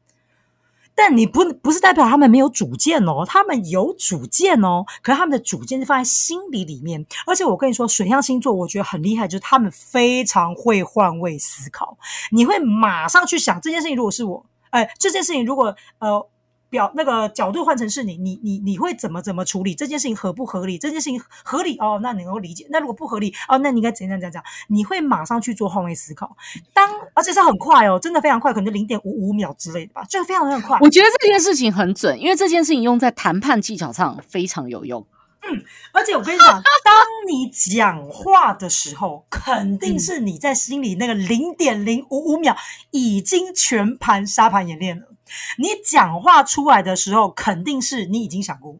[0.95, 7.06] 但你不不是代表他们没有主见哦，他们有主见哦，可是他们的主见是放在心里里面。
[7.25, 11.97] 而且我跟你说，水象星座我觉得很厉害，就是他们非常会换位思考，
[12.32, 16.27] 你会马上去想这件事情，如果是我，哎，这件事情如果呃。
[16.73, 20.75] 表那个角度换成是你，你你你会怎么怎么处理这件事情合不合理？
[20.79, 24.43] 这件事情合理哦，那你能够理解；那如果不合理哦，那你应该怎样怎样怎样？
[24.69, 26.36] 你会马上去做换位思考。
[26.73, 30.79] 当而且是很快哦，真的非常快，可能零点五五秒之类的吧，就是非常非常快。
[30.81, 35.05] 我觉得这件事情很准，因为这件事情用在谈判技巧上非常有用。
[35.45, 36.93] 嗯而且我跟你讲，当
[37.29, 42.55] 你讲话的时候，肯定是你在心里那个零点零五五秒
[42.91, 45.12] 已经全盘沙盘演练了。
[45.58, 48.76] 你讲话出来的时候，肯定是你已经想过，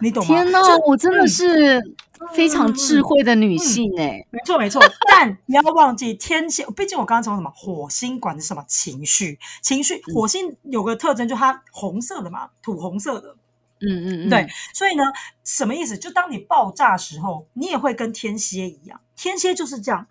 [0.00, 0.28] 你懂吗？
[0.28, 1.94] 天哪，我真的嗯是
[2.34, 4.82] 非常智慧的女性哎、没错，没错。
[5.08, 10.02] 但不要忘记天蝎，毕竟我刚刚讲什么，火星管的是什么情绪，情绪。
[10.14, 13.36] 火星有个特征，就它红色的嘛，土红色的。
[13.82, 15.04] 嗯嗯嗯，对，所以呢，
[15.42, 15.96] 什么意思？
[15.96, 20.06] 就当你爆炸时候，你也会跟天蝎一样，天蝎就是这样，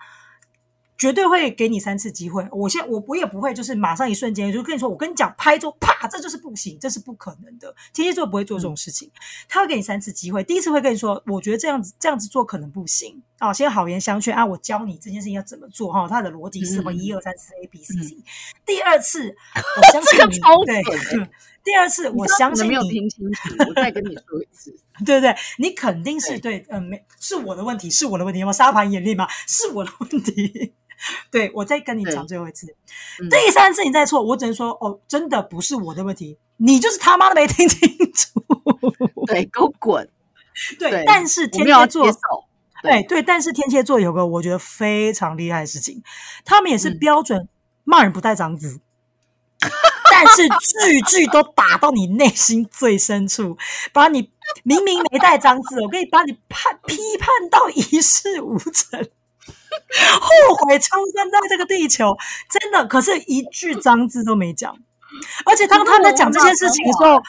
[1.00, 2.46] 绝对会给你三次机会。
[2.52, 7.74] 我现在我我也不会，就是马上一瞬间就跟你说，我跟你讲，拍桌啪，这就是不行，这是不可能的。
[7.94, 9.10] 天蝎座不会做这种事情，
[9.48, 10.44] 他会给你三次机会。
[10.44, 13.24] 第一次会跟你说，我觉得这样子这样子做可能不行。
[13.38, 16.92] 啊，先好言相劝啊，我教你这件事情要怎么做哈，他的逻辑是什么？
[16.92, 18.18] 一二三四 A B C C。
[18.66, 20.84] 第二次，我相信你，对。
[21.64, 25.34] 第二次，我相信你没有听清楚，我再跟你说一次， 对不对？
[25.58, 29.28] 你肯定是对，嗯，没是我的问题，是我的问题，有没有沙盘演练吗？
[29.48, 30.74] 是我的问题。
[31.32, 32.68] 对，我再跟你讲最后一次，
[33.30, 38.42] 第三次你再错，我只能说哦，真的不是我的问题，你就是他妈的没听清楚。
[39.28, 40.10] 对，给我滚！
[40.78, 42.06] 对，但是天蝎座，
[42.82, 46.02] 对对，但是天蝎座有个我觉得非常厉害的事情，
[46.44, 47.48] 他们也是标准
[47.84, 48.80] 骂人不带脏字，
[50.12, 53.58] 但是句 句都打到你内心最深处，
[53.94, 54.32] 把你
[54.64, 59.08] 明明没带脏字，我可以把你判批判到一事无成。
[60.22, 62.16] 后悔出生在这个地球，
[62.50, 64.76] 真的，可是一句脏字都没讲。
[65.46, 67.22] 而且当他们在讲这件事情的时候，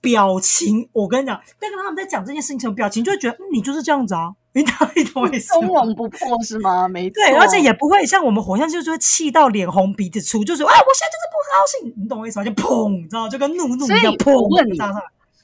[0.00, 5.48] 表情，我跟你讲，但跟他们在讲这件事情的表情，就会觉得你就是这样子啊， 你懂你懂我意思？
[5.48, 6.88] 从容不迫是吗？
[6.88, 12.44] 没对，而且也不会像我们火象就是会气到脸红鼻子粗，就是啊，我现在就是不高兴，你懂我意思吗？
[12.44, 14.32] 就砰，你知道，就跟怒怒一样砰。
[14.32, 14.78] 我问你，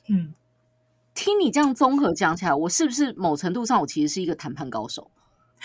[0.09, 0.33] 嗯，
[1.14, 5.11] 听你这样综合讲起来，我是不是某程度上我其实是一个谈判高手？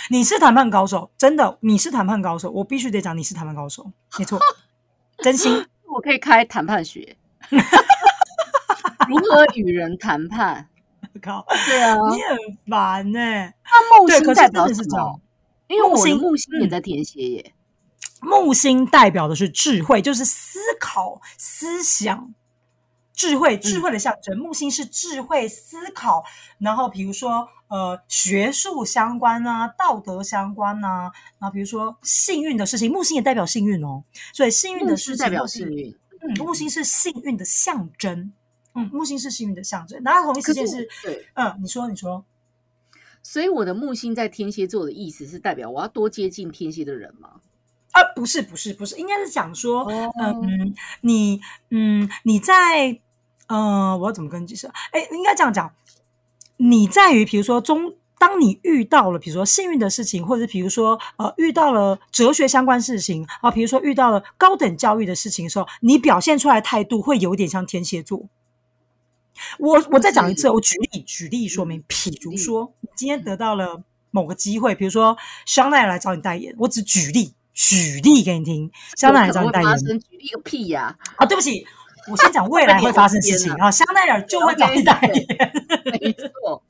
[0.10, 4.40] 你是谈判高手，真的，你是谈判高手，我必须得讲你是谈判高手，没错，
[5.20, 7.18] 真心， 我可以开谈判学，
[9.08, 10.68] 如何与人谈判？
[11.22, 13.20] 靠，对啊，你很烦呢。
[13.20, 15.20] 那木星代表是什么？
[15.68, 17.54] 因为木星木星也在天蝎耶，
[18.22, 22.34] 木星代表的是智慧，就是思考、思想。
[23.20, 24.38] 智慧，智慧的象征。
[24.38, 26.24] 木星是智慧、思考，
[26.58, 34.06] 然后比如说呃学术相关啊，道德相关啊，然后比如说幸运的事情，木星也代表幸运哦。
[34.32, 35.94] 所以幸运的事情代表幸运。
[36.22, 38.32] 嗯，木星是幸运的象征。
[38.74, 40.02] 嗯，木星是幸运的象征。
[40.02, 42.24] 然后同一时间是，对，嗯，你说，你说。
[43.22, 47.42] 所以我的木星在天蝎座的意思是代表我要多接近天蝎的人吗？
[47.92, 49.84] 啊，不是，不是，不是，应该是讲说，
[50.22, 53.02] 嗯，你，嗯，你在。
[53.50, 54.68] 嗯，我要怎么跟你解释？
[54.92, 55.74] 哎，应该这样讲，
[56.58, 68.26] 你在于，比如说中，当你遇到了，比如说幸运的事情，或者比如说呃，遇到了哲学相关事情啊，比如说遇到了高等教育的事情的时候，你表现出来态度会有点像天蝎座。
[69.58, 73.82] 我我再讲一次，我举例举例说明，譬如说，你今天得到了
[74.12, 80.96] 某个机会，比如说香奈儿来找你代言，我只举例举例给你听，香奈儿找你代言，举例个屁呀！
[81.16, 81.66] 啊，对不起。
[82.10, 85.52] 我先讲未来会发生事情 啊，香奈儿就会找你代言，
[85.86, 86.64] 没错，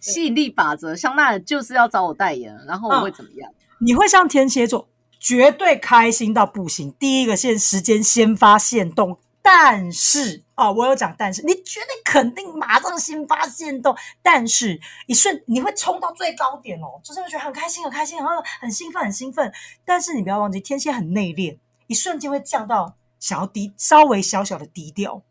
[0.00, 3.50] 吸引力法则，香奈儿就是要找我代言，然后我会怎么样？
[3.78, 19.50] 你会像天蝎座，绝对开心到不行，第一个先时间先发现动，但是哦，我有讲但是，你绝对肯定马上先发现动，但是一瞬你会冲到最高点哦，就是会觉得很开心很开心，然后很兴奋很兴奋，
[19.84, 22.96] 但是你不要忘记，天蝎很内敛，一瞬间会降到。
[23.20, 25.22] 想要低，稍微小小的低调，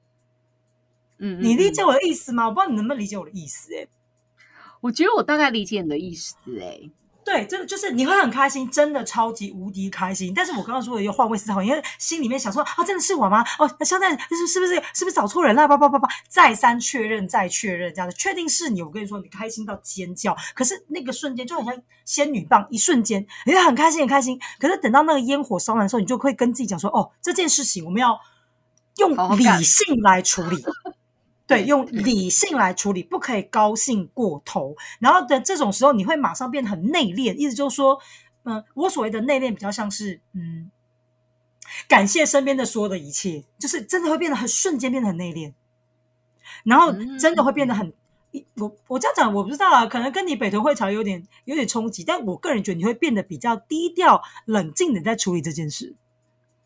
[1.18, 2.46] 嗯，你理解我的意思吗？
[2.48, 3.88] 我不知道你能不能理解我的意思，哎，
[4.80, 6.90] 我觉得我大概理解你的意思，哎。
[7.30, 10.34] 对，真的就是你会很开心，真的超级无敌开心。
[10.34, 13.46] 但是我刚刚说的又换位思考，因为心里面想说啊，真的是我吗？
[13.60, 15.68] 哦，那现在是是不是是不是找错人了？
[15.68, 18.82] 叭叭叭叭，再三确认，再确认，这样子确定是你。
[18.82, 20.36] 我跟你说，你开心到尖叫。
[20.56, 24.40] 可是那个瞬间就很像仙女棒，一瞬间你很开心，很开心。
[24.58, 28.20] 可是等到那个烟火烧完的时候，你就会跟自己讲说，哦，这件事情我们要
[28.98, 30.58] 用理性来处理。
[31.50, 34.76] 对，用理性来处理，不可以高兴过头。
[35.00, 37.36] 然后的这种时候，你会马上变得很内敛。
[37.36, 38.00] 意思就是说，
[38.44, 40.70] 嗯，我所谓的内敛，比较像是，嗯，
[41.88, 45.52] 感谢身边的所有的一切，就是真的会变得很瞬间变得很内敛，
[46.64, 47.92] 然后真的会变得很，
[48.58, 55.96] 我我这样讲我不知道啊，可能跟你北投会潮有点有点冲击，但我个人觉得你会变得比较低调、冷静的在处理这件事。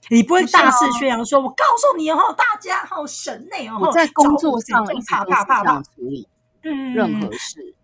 [0.09, 6.27] 你不会大肆宣扬说：“我告诉你哦，大家好神内哦。”我在工作上一直都是这样处理，
[6.63, 7.75] 嗯，任何事，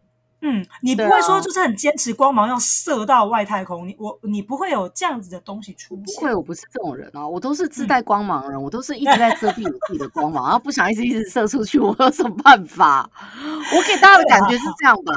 [0.42, 6.16] 嗯，你不会说就是很坚持光芒要射到外太空，你我你不会有这样子的东西出现。
[6.16, 13.10] 不会，我不是这种人啊，我都是自带光芒人，我都是一直在遮蔽我自己的光芒，然后不想一直一直射出去，我有什么办法？
[13.76, 15.14] 我给大家的感觉是这样吧？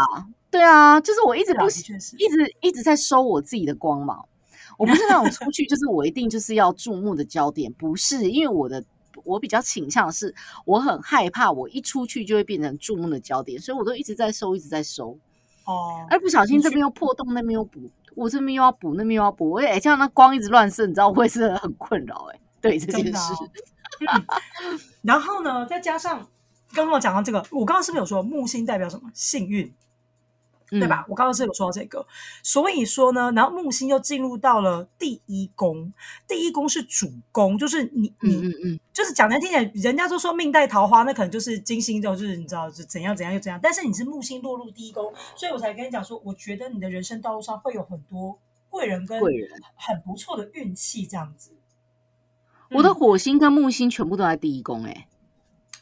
[0.51, 4.25] 对啊，就是我一直不，一直一直在收我自己的光芒。
[4.79, 8.83] 我不是那种出去就是我一定就是要注目的焦点，不是因为我的
[9.25, 15.17] 我比较倾向是，我很害怕我一出去就会变成注目的焦点，所以我都一直在收，一直在收。
[15.65, 17.81] 哦，而不小心这边又破洞，那边又补，
[18.17, 23.33] 我这边又要补，那边又要补，哎，这样那光一直乱射，你知道我会是很困扰哎，对这件事。
[25.03, 26.27] 然后呢，再加上
[26.73, 29.73] 刚刚我讲到这个，我刚刚是不是有说木星代表什么幸运？
[30.81, 31.05] 对吧？
[31.09, 32.07] 我刚刚是有说到这个，
[32.43, 35.93] 所以说呢，然后木星又进入到了第一宫，
[36.27, 38.81] 第一宫是主宫，就是你你嗯嗯。
[38.93, 49.51] 就是讲难听点，人家都说命带桃花，那可能就是金星就是你知道是怎样怎样又怎样，但是你是木星落入第一宫，所以我才跟你讲说，我觉得你的人生道路上会有很多贵人跟贵人。
[49.75, 51.53] 很不错的运气这样子。
[52.71, 52.95] 我的嗯。
[52.95, 55.09] 火星跟木星全部都在第一宫，哎，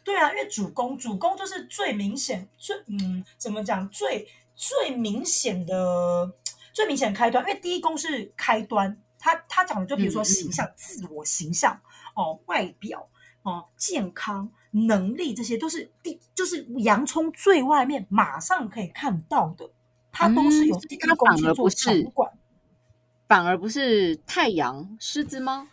[0.04, 4.28] 对啊，因为主攻主攻就是最明显、最嗯，怎么讲最
[4.60, 6.30] 最明显的
[6.74, 11.80] 最明显的开端，因为第一宫是开端，他他讲的就比如说形象、自我形象
[12.14, 13.08] 哦、外表
[13.42, 19.70] 哦、健康、能力这些都是第就是洋葱最外面马上可以看到的，
[20.12, 22.30] 它都是有嗯第一宫去做掌管。
[23.26, 25.70] 反而不是太阳狮子吗？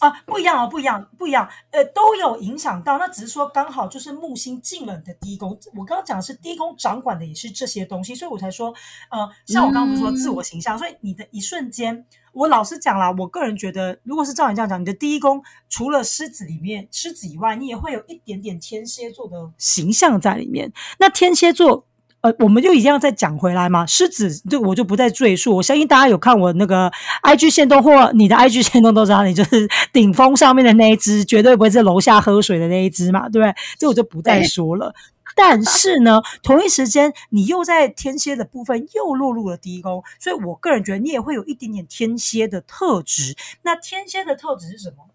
[0.00, 2.98] 啊，不一样哦，不一样，不一样，呃，都有影响到。
[2.98, 5.50] 那只是说刚好就是木星进了你的第一宫。
[5.76, 8.74] 我刚刚讲的是第一宫掌管的也是这些东西，所以我才说，
[9.10, 20.72] 呃，像我刚刚不是说自我形象，所以你的一瞬间，我老实讲啦，我个人觉得，如果是照你这样讲，你的第一宫除了狮子里面狮子以外，你也会有一点点天蝎座的形象在里面。
[20.98, 21.86] 那天蝎座。
[22.22, 23.86] 呃，我们就一定要再讲回来嘛。
[23.86, 25.56] 狮子，这我就不再赘述。
[25.56, 26.90] 我相信大家有看我那个
[27.22, 33.54] IG 线动或你的 IG 线动都知道，你就是 顶峰上面的那一只，绝对不会是楼下喝水的那一只嘛，对不对？
[33.78, 34.94] 这我就不再说了。
[35.36, 43.36] 但是呢，同一时间你又在天蝎的部分又落入了第一宫，所以我个人觉得你也会有一点点天蝎的特质。
[43.62, 45.06] 那天蝎的特质是什么？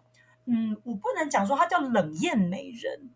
[0.46, 3.10] 嗯，我不能讲说它叫冷艳美人，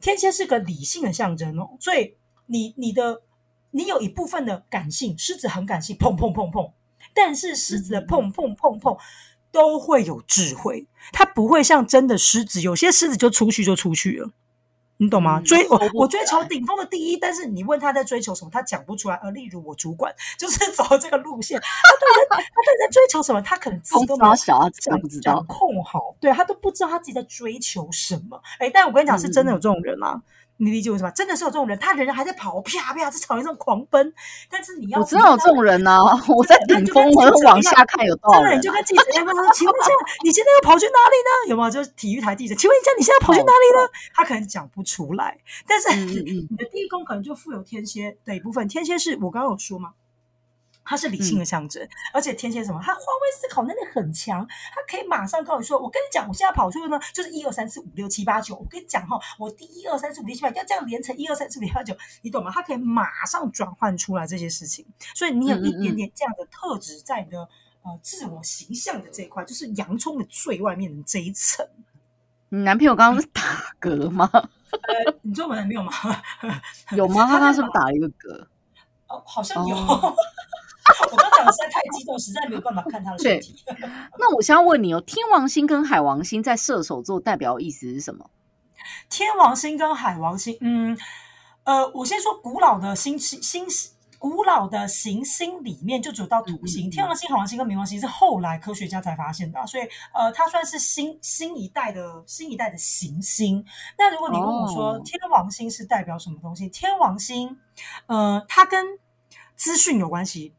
[0.00, 2.14] 天蝎是个理性的象征哦，所以
[2.46, 3.20] 你你的
[3.74, 6.70] 你有一部分的感性，狮子很感性，砰砰砰砰，
[7.12, 8.96] 但是狮子的砰砰砰砰
[9.50, 14.30] 都会有智慧，它不会像真的狮子，有些狮子就出去就出去了。
[14.98, 15.40] 你懂吗？
[15.40, 19.16] 嗯追我我追求顶峰的第一，但是你问他在追求什么，他讲不出来。
[19.16, 23.42] 而例如我主管 就是走这个路线，他到底在他到底在追求什么？
[23.42, 25.46] 他可能自己都没有小孩子掌都不知道掌。
[25.46, 28.40] 控好，对他都不知道他自己在追求什么。
[28.60, 30.22] 哎，但我跟你讲，是真的有这种人啊。
[30.58, 31.10] 你理解为什么？
[31.10, 34.12] 真的是有这种人，他人还在跑，啪啪在草原上狂奔，
[34.48, 35.98] 但是你要我知道有这种人呢、
[36.28, 39.12] 我在顶峰，我往下看有多少真的，人你就跟记者说
[39.52, 39.90] ：“请问一下，
[40.24, 41.50] 你现在要跑去哪里呢？
[41.50, 41.70] 有没有？
[41.70, 45.36] 就是体育台记者，请问一下，你现在跑去哪里呢？”他可能讲不出来，
[45.66, 48.68] 但是 你的第一宫可能就富有天蝎的一部分。
[48.68, 49.90] 天蝎是我刚刚有说嘛，
[50.84, 52.78] 它是理性的象征，而且天蝎什么？
[52.82, 58.54] 他换位思考能力很强，他可以马上告诉你说：“我跟你讲，我现在跑出去呢，就是一二三四五六七八九。
[58.54, 62.50] 我跟你讲哈，我第一二三四五六七八要这样连成一二三四五六七八九，你懂吗？
[62.52, 67.48] 他可以马上转换出来这些事情，所以你有一点点这样的特质在你的
[67.82, 71.66] 呃自我形象的这一块，就是洋葱的最外面的这一层。
[72.50, 73.42] 你男朋友刚刚是打
[73.80, 74.28] 嗝吗？
[74.32, 75.92] 呃，你说我男朋友吗？
[76.94, 77.24] 有吗？
[77.26, 78.46] 他刚刚是不是打了一个嗝？
[79.08, 79.74] 哦，好像有。
[79.74, 80.14] 哦
[81.10, 83.62] 我刚讲的实在太激动，实在没有办法看他的身体。
[84.18, 88.30] 那我先要问你哦，天王星跟海王星在射手座代表意思是什么？
[89.08, 90.96] 天王星跟海王星，嗯，
[91.64, 93.66] 呃，我先说古老的星星星，
[94.18, 103.64] 古老的行星里面就只有到土星，嗯嗯嗯天王星、海王星跟冥王星是后来科学家才发现的啊、所以呃，它算是新新一代的新一代的行星。
[103.96, 106.68] 那如果你问我说、哦天王星是代表什么东西？
[106.68, 107.58] 天王星，
[108.06, 108.98] 呃，它跟
[109.56, 110.52] 资讯有关系。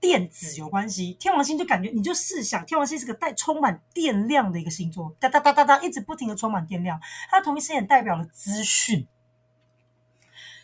[0.00, 7.00] 电子有关系，天王星就感觉你就试想，天王星是个带充满电量的一个星座，哒哒哒哒哒，一直不停的充满电量。
[7.30, 9.06] 它同一时间也代表了资讯，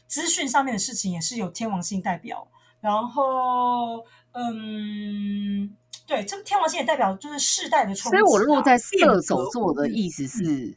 [0.06, 2.46] 资讯上面的事情也是有天王星代表。
[2.80, 5.74] 然后，嗯，
[6.06, 8.20] 对，这个天王星也代表就是世代的冲击、啊。
[8.20, 10.76] 所以我落在射手座的意思是，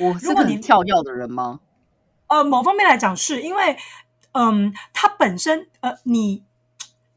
[0.00, 1.60] 我是如果你个很跳跃的人吗？
[2.28, 3.76] 呃，某方面来讲是因为，
[4.32, 6.42] 嗯，它本身呃，你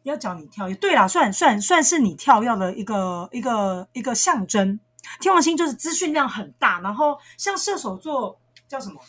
[0.06, 4.80] 要讲你跳跃，对啦，算算算是你跳跃的一个一个一个象征。
[5.20, 9.00] 天王星就是资讯量很大，然后像射手座叫什么？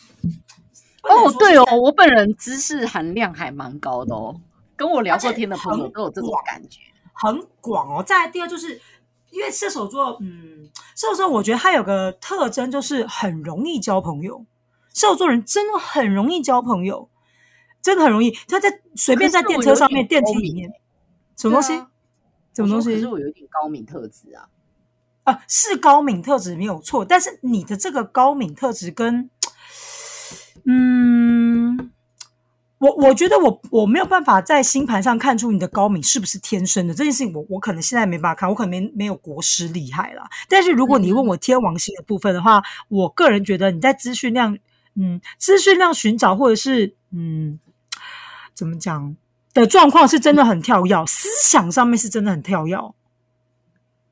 [1.03, 4.39] 哦，对哦我本人知识含量还蛮高的哦，
[4.75, 6.81] 跟我聊过天的朋友都有这种感觉。
[7.13, 8.03] 很广哦。
[8.03, 8.81] 再来第二就是。
[9.29, 14.45] 因为射手座，嗯，射手座我觉得他有个特征就是很容易交朋友。
[14.93, 17.09] 射手座人真的很容易交朋友，
[17.81, 18.31] 真的很容易。
[18.47, 20.71] 他在随便在电车上面、电梯里面，
[21.37, 21.73] 什么东西？
[21.73, 21.87] 啊
[22.53, 24.49] 什么东西我说可是我有一点高敏特质啊。
[25.23, 25.43] 啊？
[25.47, 29.29] 是高敏特质没有错，但是你的这个高敏特质跟，
[30.63, 31.91] 嗯，
[32.79, 40.27] 我我觉得我我没有办法在星盘上看出你的高敏是不是天生的这件事情我，我可能现在没办法看，我可能没没有国师厉害啦。
[40.49, 44.57] 但是如果你问我天王星的部分的话，我个人觉得你在资讯量，
[44.95, 47.59] 嗯，资讯量寻找或者是嗯，
[48.55, 49.15] 怎么讲？
[49.61, 52.77] 的状况是真的很跳跃，思想上面是真的很跳跃。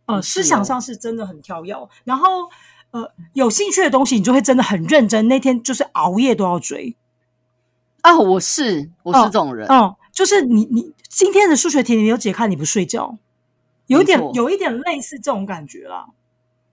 [0.08, 2.50] 呃，思想上是真的很跳跃，然后
[2.92, 6.96] 呃，有兴趣的东西你就会真的很认真，那天就是熬夜都要追。
[8.02, 13.18] 啊，我是我是这种人，嗯，就是你你今天的数学题你没有解开你不睡觉，
[13.88, 16.06] 有一点有一点类似这种感觉啦。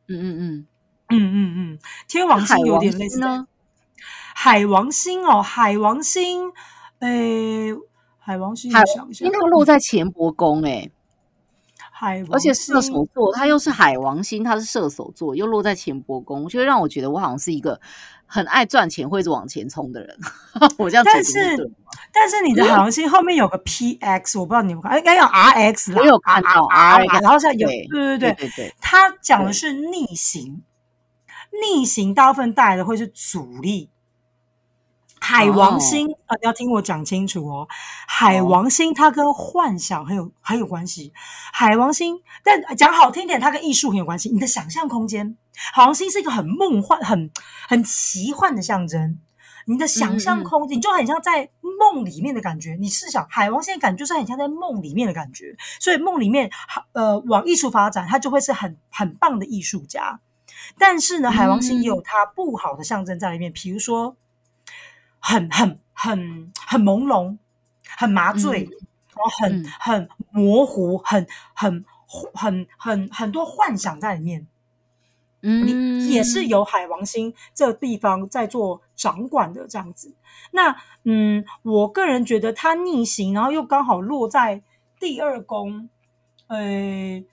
[0.08, 0.66] 嗯嗯嗯
[1.08, 3.46] 嗯嗯嗯，天王星有点类似呢。
[4.34, 6.52] 海王星哦，海王星，
[6.98, 7.72] 诶，
[8.24, 10.92] 海王星，海王星它落在钱帛宫，诶。
[11.94, 17.80] 海，而且射手座，它又是海王星，它是射手座，又落在钱帛宫，就会让我觉得我好像是一个
[18.26, 20.16] 很爱赚钱、会往前冲的人。
[20.78, 21.32] 我这样，但是
[22.12, 30.62] 但是你的海王星后面有个 P X，我不知道你们看，应该有 R X，我有看到 R，然后现在有，对对对对对，它讲的是逆行，
[31.60, 33.90] 逆行大部分带来的会是阻力。
[35.22, 37.68] 海王星啊，要听我讲清楚哦。
[38.08, 41.12] 海王星它跟幻想很有很有关系。
[41.52, 44.28] 海王星，但讲好听点，它跟艺术很有关系。
[44.30, 45.36] 你的想象空间，
[45.72, 47.30] 海王星是一个很梦幻、很
[47.68, 49.20] 很奇幻的象征。
[49.66, 51.48] 你的想象空间，你就很像在
[51.80, 52.76] 梦里面的感觉。
[52.80, 55.54] 你试想，海王星的感觉就是很像在梦里面的感觉。
[55.78, 56.50] 所以梦里面，
[56.94, 60.18] 呃，往艺术发展，它就会是很很棒的艺术家。
[60.76, 64.16] 但是呢，海王星也有它不好的象征在里面，比如说。
[65.22, 67.38] 很很很很朦胧，
[67.96, 71.84] 很麻醉，然后很很模糊，很很
[72.34, 74.46] 很很很多幻想在里面。
[75.44, 80.12] 嗯，也是由海王星这地方在做掌管的这样子。
[80.50, 84.62] 那嗯，我个人觉得它逆行，然后又刚好落在
[84.98, 85.88] 第二宫。
[86.48, 87.24] 呃，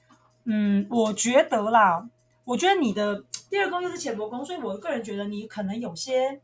[0.46, 2.08] 嗯，我觉得啦，
[2.46, 6.40] 我觉得你的第二宫又是浅薄宫，所以我个人觉得你可能有些。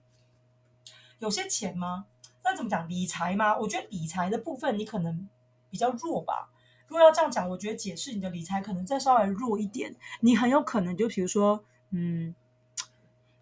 [1.20, 2.06] 有些钱吗？
[2.44, 3.58] 那怎么讲理财吗？
[3.58, 5.28] 我觉得理财的部分你可能
[5.70, 6.50] 比较弱吧。
[6.88, 9.96] 如果要这样讲，我觉得解释你的理财可能再稍微弱一点。
[10.20, 12.36] 你很有可能就比如说，嗯，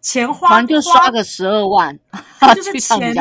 [0.00, 1.98] 钱花就刷个十二万，
[2.54, 3.14] 就是钱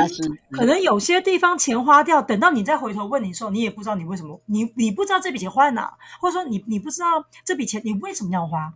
[0.52, 8.74] 可能有些地方钱花掉，等到你再回头问你的时候，你也不知道你为什么，你你不知道这笔钱花在哪，或者说你你不知道这笔钱你为什么要花。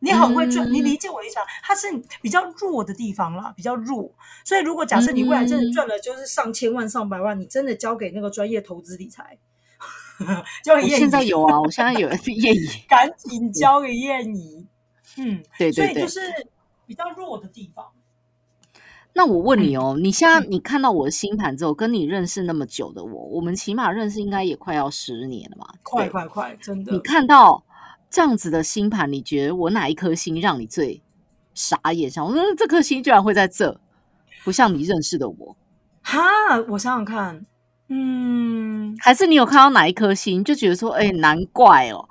[0.00, 1.36] 你很会赚，你理解我意思？
[1.62, 1.88] 它是
[2.22, 4.12] 比较弱的地方啦，比较弱。
[4.44, 9.38] 所以如果假设你未来真的赚了，就是上千万、上百万，你真的交给那个专业投资理财，
[10.62, 14.66] 交给燕现在有啊，我现在有 燕姨，赶紧交给燕姨。
[15.16, 16.20] 嗯，对对对，所以就是
[16.86, 17.86] 比较弱的地方。
[19.14, 25.66] 那我问你哦，你现在你看到我的星盘之后，跟你认识那么久的我，我们起码认识应该也快要十年了嘛？
[25.82, 26.92] 快快快，真的！
[26.92, 27.64] 你看到。
[28.10, 31.02] 这样子的星盘，你觉得我哪一颗星让你最
[31.54, 32.10] 傻眼？
[32.10, 33.78] 想我说这颗星居然会在这，
[34.44, 35.56] 不像你认识的我。
[36.02, 36.20] 哈，
[36.68, 37.44] 我想想看，
[37.88, 42.08] 嗯，还是你有看到哪一颗星，就觉得说，哎，难怪哦，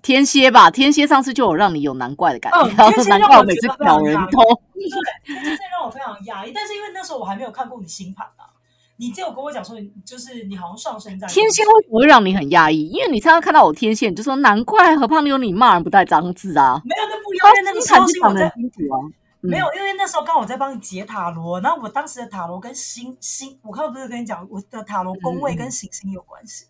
[0.00, 0.70] 天蝎吧？
[0.70, 4.42] 天蝎上次就有让你有难怪的感觉，然后难怪我每次挑人头
[4.74, 6.52] 对，天蝎让我非常压抑。
[6.52, 8.51] 但是因为那时候我还没有看过你星盘啊。
[8.96, 12.88] 你只有跟我讲说，就是你好像上升在天蝎，为什么会让你很压抑？
[12.88, 16.80] 因为你常常看到我天蝎，你就说难怪何胖妞你骂人不带脏字啊。
[16.84, 19.00] 没有，那不一样，因为那个时候是我在清楚啊。
[19.40, 26.66] 没有，因为那时候刚好在帮你解塔罗，然后我当时的塔罗跟星星，我刚刚不是跟你讲，我的塔罗宫位跟行星有关系。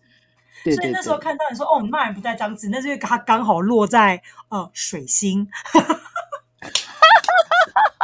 [0.63, 5.47] 所以那时候看到你说哦，你骂人不带脏字，那是因为它刚好落在呃水星。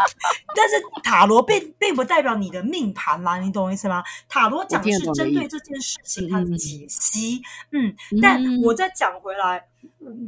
[0.55, 4.03] 但是塔罗并并不代表你的命盘啦，你懂我意思吗？
[4.27, 7.41] 塔罗讲的是针对这件事情它的解析，
[7.71, 7.95] 嗯。
[8.21, 9.65] 但我再讲回来，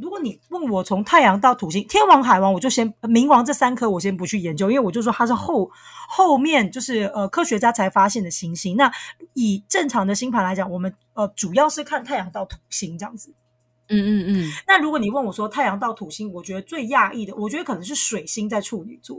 [0.00, 5.70] 如果你问我从太阳到土星、天王、海王，我就先冥王这三颗我先不去研究，因为我就说它是后
[6.08, 8.76] 后面就是呃科学家才发现的行星。
[8.76, 8.90] 那
[9.34, 13.34] 以正常的星盘来讲，我们呃主要是看太阳到土星这样子。
[13.88, 14.52] 嗯嗯嗯。
[14.66, 19.18] 那如果你问我说太阳到土星，我觉得最讶异的，我觉得可能是水星在处女座，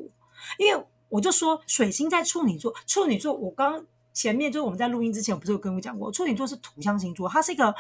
[0.57, 7.73] 因为我就说水星在处女座，处女座我刚前面就是我们在录音之前，我不是有跟我讲过，处女座是土象星座，它是一个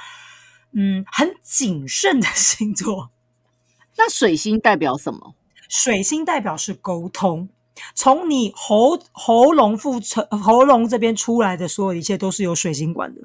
[0.71, 3.09] 嗯很谨慎的星座。
[3.97, 5.35] 那水星代表什么？
[5.69, 7.49] 水星代表是沟通，
[7.95, 13.21] 从你喉喉咙腹成喉咙这边出来的所有一切都是由水星管的。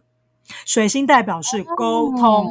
[0.64, 2.46] 水星代表是沟通。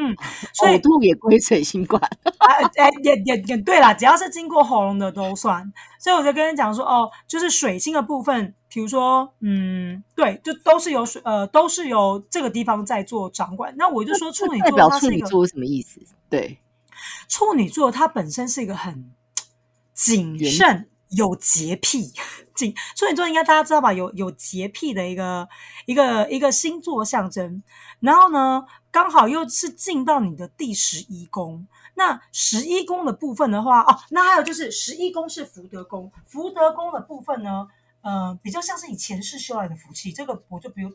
[0.00, 0.16] 嗯，
[0.52, 2.00] 所以吐也归水星管。
[2.38, 5.72] 哎 哎，也也也对啦，只要是经过喉咙的都算。
[5.98, 13.74] 所以我就跟你讲说，哦，就是水星的部分，比如说，嗯，对，就都是由水，呃，都是由这个地方在做掌管。
[13.76, 16.00] 那我就说，处女座代表处女座什么意思？
[16.30, 16.58] 对，
[17.28, 19.10] 处女座它本身是一个很
[19.92, 22.12] 谨慎、有洁癖。
[22.54, 23.92] 金处女座应该大家知道吧？
[23.92, 25.48] 有有洁癖的一个
[25.86, 27.62] 一个一个星座象征。
[28.00, 31.66] 然后呢，刚好又是进到你的第十一宫。
[31.94, 37.66] 那十一宫的部分的话，哦，那还有就是十一宫是福德宫，福德宫的部分呢，
[38.02, 40.90] 呃，比较像是你前世修来的福气，这个我就不用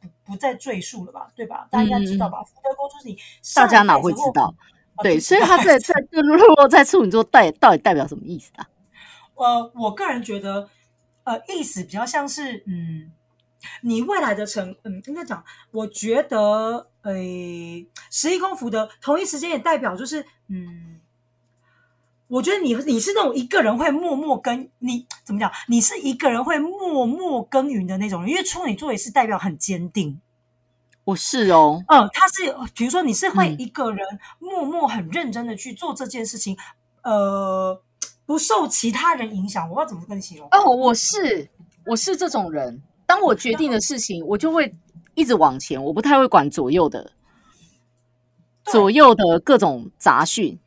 [0.00, 1.68] 不不再赘述了吧，对吧？
[1.70, 2.42] 大家应该知道吧？
[2.42, 3.16] 福德宫就是你
[3.54, 4.52] 大家哪会知道？
[5.02, 8.66] 对，所以他在在落落在处女座代到底代表什么意思啊？
[9.42, 10.68] 呃，我个人觉得，
[11.24, 13.12] 呃，意思比较像是，嗯。
[13.82, 17.14] 你未来的成，嗯，应该讲，我觉得，呃，
[18.10, 20.98] 十一宫福德同一时间也代表就是，嗯，
[22.26, 25.48] 我觉得你你是那种一个人会默默耕，你怎么讲？
[25.68, 30.20] 你是一个人会默默耕耘的那种人，因为处女座也是代表很坚定。
[31.04, 34.04] 我是哦，嗯，他是，比如说你是会一个人
[34.40, 36.58] 默默很认真的去做这件事情，
[37.02, 37.80] 呃，
[38.26, 39.68] 不受其他人影响。
[39.68, 40.48] 我不知道怎么跟你形容。
[40.50, 41.48] 哦，我是，
[41.86, 42.82] 我是这种人。
[43.06, 44.74] 当我决定的事情，我就会
[45.14, 47.12] 一直往前，我不太会管左右的
[48.64, 50.58] 左右的各种杂讯。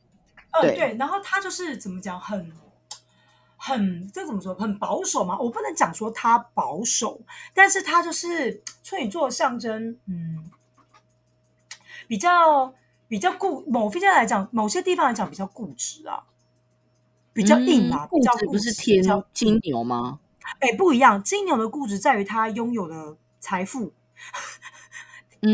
[0.51, 2.49] 嗯对，然后他就是怎么讲，很
[3.57, 5.37] 很这怎么说，很保守嘛。
[5.37, 7.19] 我不能讲说他保守，
[7.53, 10.49] 但是他就是处女座象征，嗯，
[12.07, 12.73] 比较
[13.09, 13.65] 比较固。
[13.67, 16.23] 某方面来讲，某些地方来讲比较固执啊，
[17.35, 18.07] 比较硬啊。
[18.07, 20.19] 固执不是天金牛吗？
[20.59, 21.21] 哎，不一样。
[21.21, 23.93] 金牛的固执在于他拥有的财富，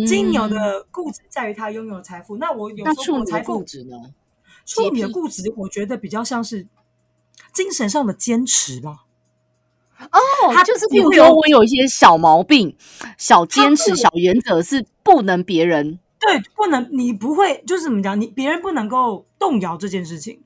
[0.08, 2.38] 金牛的固执在于他拥有的财富。
[2.38, 3.98] 那我有时候我财富固执呢？
[4.66, 6.68] 处女的固执，我觉得比较像是
[7.52, 9.06] 精神上的坚持吧。
[10.00, 12.78] 哦，他就是比如说我有一些小毛病、
[13.18, 20.44] 小坚持、小原则是不能别人对，不能你不会就是怎么讲，你别人不能够动摇这件事情。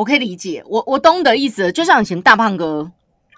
[0.00, 2.90] 我可以理解，我我懂的意思，就像以前大胖哥。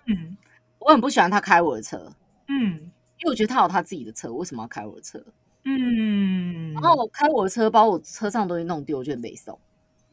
[0.07, 0.37] 嗯，
[0.79, 2.13] 我很不喜欢他开我的车。
[2.47, 2.75] 嗯，
[3.19, 5.21] 因为我觉得他有他自己的车，为什么要开我的车？
[5.65, 9.59] 嗯，然后我开我的车，把我车上东西弄丢，我就得没送。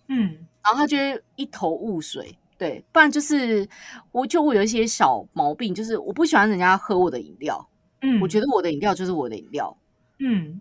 [0.08, 0.98] 嗯，然后他就
[1.36, 2.36] 一头雾水。
[2.58, 3.70] 对，不然就是
[4.12, 7.70] 我就我有一些小毛病，就是我不喜欢人家喝我的饮料。
[8.02, 9.78] 嗯，我觉得我的饮料就是我的饮料。
[10.18, 10.60] 嗯，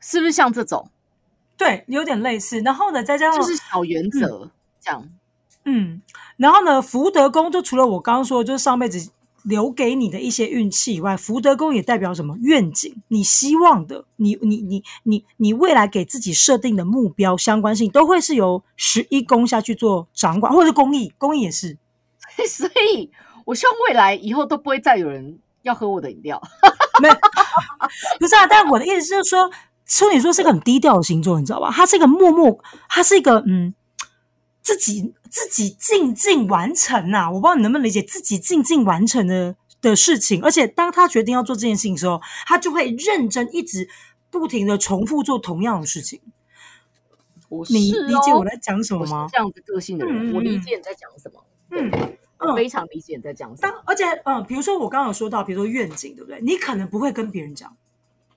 [0.00, 0.90] 是不是像这种？
[1.56, 2.60] 对，有点类似。
[2.62, 4.57] 然后呢，再加上就是小原则这
[4.88, 5.08] 样。
[5.64, 6.00] 嗯，
[6.36, 9.10] 然后呢，福德宫就除了我刚刚说，就是上辈子
[9.42, 13.02] 留给你的一些运气以外，福德宫也代表什么愿景？
[13.08, 21.76] 你希望的，你你你你你未来给自己设定的目标相关性，都会是由十一宫下去做掌管，或者是公益，公益也是。
[22.48, 23.10] 所以，
[23.44, 26.40] 我希望未来以后都不会再有人要喝我的饮料。
[27.02, 27.08] 没，
[28.18, 29.50] 不是啊，但我的意思就是说，
[29.86, 31.70] 处女座是个很低调的星座，你知道吧？
[31.70, 32.58] 它是一个默默，
[32.88, 33.74] 它是一个嗯。
[34.68, 40.42] 自己自己静静完成呐，我不知道你能不能理解自己静静完成的的事情。
[40.42, 43.88] 而且当他决定要做这件事情的时候，他就会认真一直
[44.30, 46.20] 不停的重复做同样的事情。
[47.48, 49.26] 我你理解我在讲什么吗？
[49.32, 51.42] 这样子个性的人，我理解你在讲什么。
[51.70, 51.90] 嗯，
[52.38, 53.74] 我非常理解你在讲什么。
[53.86, 56.38] 而且嗯，比如说我刚刚有说到，比如说愿景，对不对？
[56.42, 57.74] 你可能不会跟别人讲。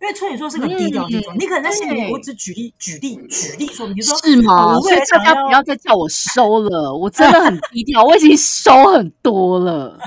[0.01, 4.79] 因为处女座是个低调星座，你可能在心里，我只举例、举例、举例说，比如说，是吗？
[4.79, 9.99] 所以大家不要再叫我收了，我真的很低调，我已经收很多了。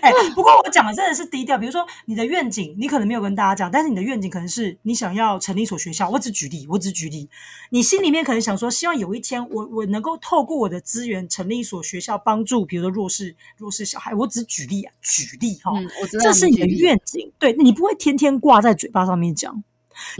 [0.00, 1.56] 哎，不过我讲的真的是低调。
[1.56, 6.08] 比如说你的愿景，你可能没有跟大家讲，但是你的愿景可能是你想要成立一所学校。
[6.08, 7.28] 我只举例，我只举例。
[7.70, 14.14] 你心里面可能想说，希望有一天我我能够透过我的资源成立一所学校，帮助比如说弱势弱势小孩。
[14.14, 15.72] 我只举例啊，举例哈。
[16.20, 19.64] 这是你的愿景，对你不会天天挂在嘴巴上面讲，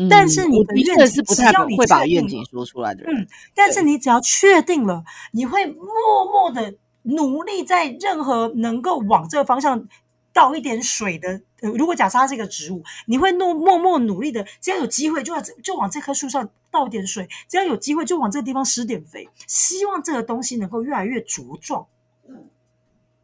[0.08, 3.04] 但是你的愿景是不太会把愿景说出来的。
[3.06, 6.74] 嗯，但是你只要确定了，你会默默的。
[7.02, 9.88] 努力在任何能够往这个方向
[10.32, 21.86] 倒一点水的，呃，如果假设它是一个植物，你会默默默努力的，只要有机会就要就往这棵树上倒点水，只要有机会就往这个地方施点肥，希望这个东西能够越来越茁壮。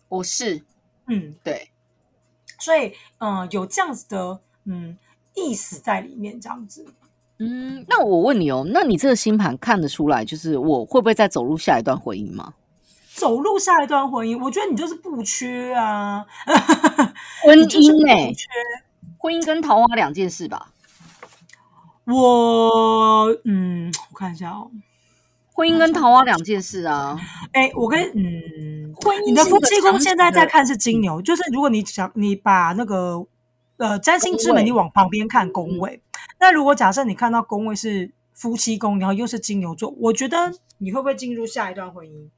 [0.09, 0.63] 我是，
[1.07, 1.71] 嗯，对，
[2.59, 4.97] 所以，嗯，有这样子的，嗯，
[5.35, 6.87] 意思在里面，这样子。
[7.39, 12.55] 嗯，那我问你哦，那你这个星盘看得出来，就是我会不会再走入下一段婚姻吗？
[13.19, 16.25] 走入下一段婚姻，我觉得你就是不缺啊。
[17.43, 18.33] 婚姻哎，
[19.19, 20.71] 婚姻跟桃花两件事吧。
[22.05, 24.71] 我嗯，我看一下哦，
[25.53, 27.19] 婚姻跟桃花两件事啊。
[27.53, 33.27] 哎，我跟嗯，婚姻，你的夫妻宫现在在看是金牛，就是如果你想你把那个
[33.77, 36.01] 呃占星之门你往旁边看宫位，
[36.41, 42.29] 那如果假设你看到宫位是夫妻宫，然后又是金牛座，我觉得你会不会进入下一段婚姻？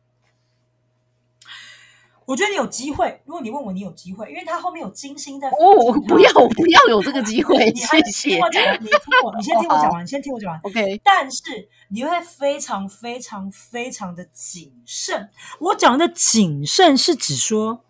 [2.30, 3.20] 我觉得你有机会。
[3.24, 5.48] 如果你问我，你有机会，因为他后面有金星在。
[5.48, 8.30] 哦，我不要，我不要有这个机会， 谢谢。
[8.30, 10.60] 听我讲，你听我，你先听我讲 完，你先听我讲完。
[10.62, 11.00] OK。
[11.02, 11.42] 但是
[11.88, 15.28] 你会非常非常非常的谨慎。
[15.58, 17.82] 我讲的谨慎是指说，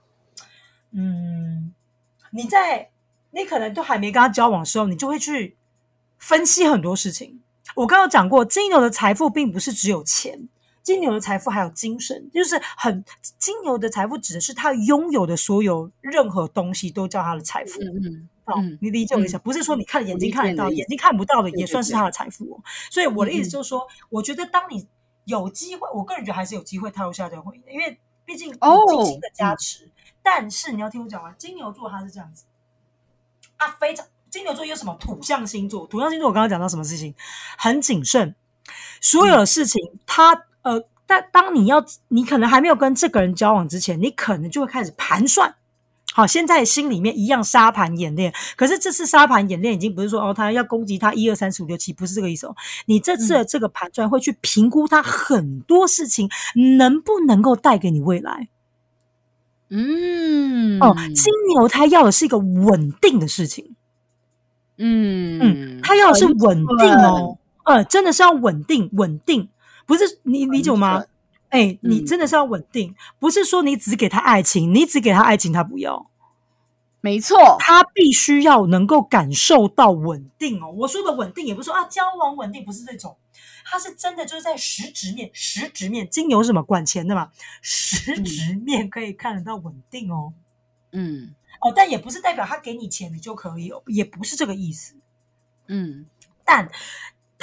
[0.92, 1.74] 嗯，
[2.32, 2.88] 你在
[3.32, 5.58] 你可能都还没跟他交往的时候，你就会去
[6.16, 7.42] 分析很多事情。
[7.74, 10.48] 我刚刚讲过，金牛的财富并不是只有钱。
[10.90, 13.04] 金牛的财富还有精神，就是很
[13.38, 17.80] 金牛的财富指的是他拥有的所有任何东西都叫他的财富。
[17.80, 19.38] 嗯嗯，你理解我意思？
[19.38, 22.60] 不是说你看眼睛看得到，眼睛看不到的也算是他的财富哦。
[22.90, 24.88] 所以我的意思就是说，我觉得当你
[25.26, 28.56] 有机会，我个人觉得还是有机会踏入下这个婚姻的，因为毕竟有
[28.88, 29.88] 金星的加持。
[30.24, 32.46] 但是你要听我讲完，金牛座他是这样子，
[33.58, 35.86] 啊非常金牛座有什么土象星座？
[35.86, 37.14] 土象星座我刚刚讲到什么事情？
[37.56, 38.34] 很谨慎，
[39.00, 40.46] 所有的事情他。
[40.62, 45.54] 呃，但当你要，你可能还没有跟这个人交往之前，你可能就会开始盘算。
[46.12, 52.56] 好，现在心里面一样沙盘演练，可是这次沙盘演练已经不是说哦，他要攻击他一二三四五六七，不是这个意思哦。
[52.86, 56.28] 你这次的这个盘算会去评估他很多事情
[56.76, 58.48] 能不能够带给你未来。
[59.68, 63.76] 嗯，哦，金牛他要的是一个稳定的事情。
[64.78, 69.48] 嗯嗯，他要的是稳定哦，呃，真的是要稳定，稳定。
[69.90, 71.04] 不是你理解吗？
[71.48, 76.08] 哎，你真的是要稳定，不是说你只给他爱情，你只给他爱情，他不要。
[77.00, 80.70] 没错，他必须要能够感受到稳定哦。
[80.70, 83.16] 我说的稳定，也不是说啊交往稳定，不是这种，
[83.64, 90.32] 他是真的就是在实质面，实质面金牛是什么管钱的嘛，实质面可以看得到稳定哦。
[90.92, 94.94] 嗯，哦，但也不是代表他给你钱你就可以哦，也不是这个意思。
[95.66, 96.06] 嗯，
[96.44, 96.70] 但。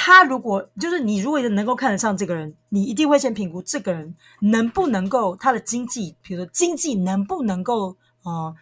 [0.07, 8.55] 他如果就是你，如果能够看得上这个人，你一定会先评估这个人能不能够他的经济，比如说经济能不能够呃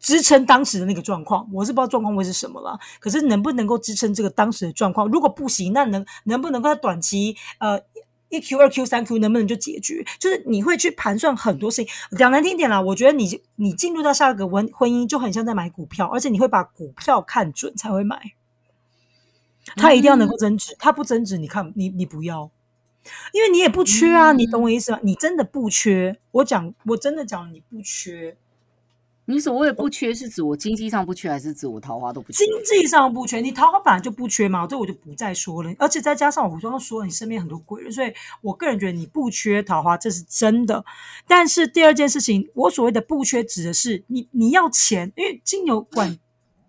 [0.00, 1.48] 支撑当时的那个状况。
[1.52, 5.06] 我是不知道状况会是什么了，可是能不能够支撑这个当时的状况？
[5.06, 7.80] 如果不行，那能能不能够在短期呃
[8.28, 10.04] 一 Q 二 Q 三 Q 能不能就解决？
[10.18, 11.94] 就是你会去盘算很多事情。
[12.18, 18.32] 讲难听点啦，我觉得你你进入到下一个婚婚姻就很像在买股票，而且你会把股票看准才会买。
[19.74, 22.50] 他一定要能够增值，他不增值，你看你你不要，
[23.32, 25.00] 因为你也不缺啊，你懂我意思吗？
[25.02, 28.36] 你真的不缺，我讲我真的讲你不缺。
[29.28, 32.44] 你所谓的不缺是指我经济上不缺，还是指我桃花都不缺？
[32.44, 35.74] 经济上不缺，你桃花本来就不缺嘛，这我就不再说了。
[35.80, 40.84] 而且再加上我刚刚说了，你身边很多贵人，所以我个人觉得你不缺桃花，这是真的。
[41.26, 46.16] 但是第二件事情，我所谓的不缺指的是你你要钱，因为金牛管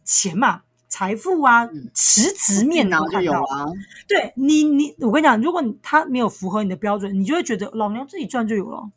[0.04, 0.64] 钱嘛。
[0.90, 3.68] 财富啊，实质面都看到啊。
[4.08, 8.90] 对你，你我跟你讲，如果他没有符合你的标准，你就会觉得老娘自己赚就有了。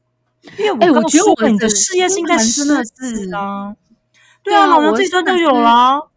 [0.59, 3.75] 因为我刚觉得你的事业心在狮子啊，
[4.43, 6.09] 对啊，老娘自己赚就有了。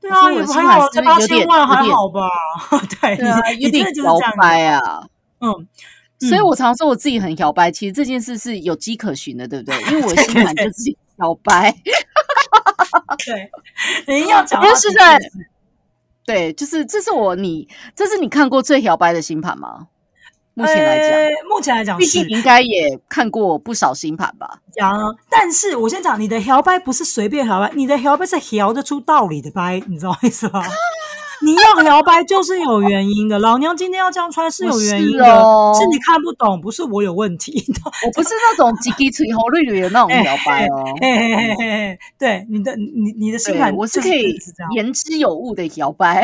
[0.00, 2.28] 对啊，也还好，才八千万还好吧？
[3.00, 3.16] 对，
[3.60, 5.06] 有点摇摆啊。
[5.40, 5.48] 嗯，
[6.28, 9.80] 所以我常说我自己很摇摆，其实这件事是有迹可循的，对不对？
[9.90, 11.74] 因为我心盘就自己摇摆。
[14.06, 15.18] 对，你要讲是在
[16.24, 19.88] 对，就是这是我你这是你看过最摇摆的星盘吗？
[20.54, 24.60] 目前来讲，目前来讲，毕竟应该也看过不少星盘吧。
[24.70, 24.92] 讲，
[25.30, 30.62] 但是我先讲，你的摇摆不是随便摇摆，你的摇摆是摇得出道理的掰，你知道意思吧？
[31.44, 35.24] 你要摇摆就是有原因的，老娘今天要这样穿是有原因的，
[35.74, 37.64] 是你看不懂，不是我有问题。
[38.06, 40.84] 我不是那种叽叽吹红绿绿的那种摇摆哦。
[42.18, 44.36] 对，你的你你的心态，我是可以
[44.74, 46.22] 言之有物的摇摆。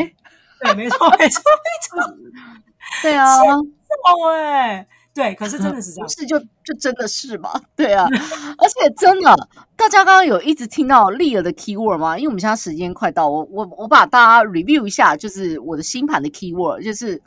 [0.61, 2.15] 对，没错，没错，没错。
[3.03, 4.87] 对啊，哦，哎。
[5.15, 7.51] 对，可是真的是这样，是就就真的是嘛？
[7.75, 8.07] 对啊，
[8.57, 9.49] 而且真的，
[9.79, 12.19] 大家刚刚有一直听到利尔的 keyword 吗？
[12.19, 17.23] 因为我们现在时间快到，我我我把大家 review 一下，就是我的新盘的 keyword，就是。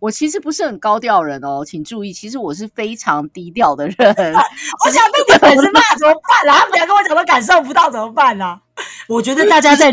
[0.00, 3.96] 我其实不是很高调人哦，请注意，其实我是非常低调的人。
[3.98, 6.60] 我想被你粉丝骂怎么办啦？
[6.60, 8.60] 他们俩跟我讲都感受不到怎么办呢？
[9.08, 9.92] 我觉得大家在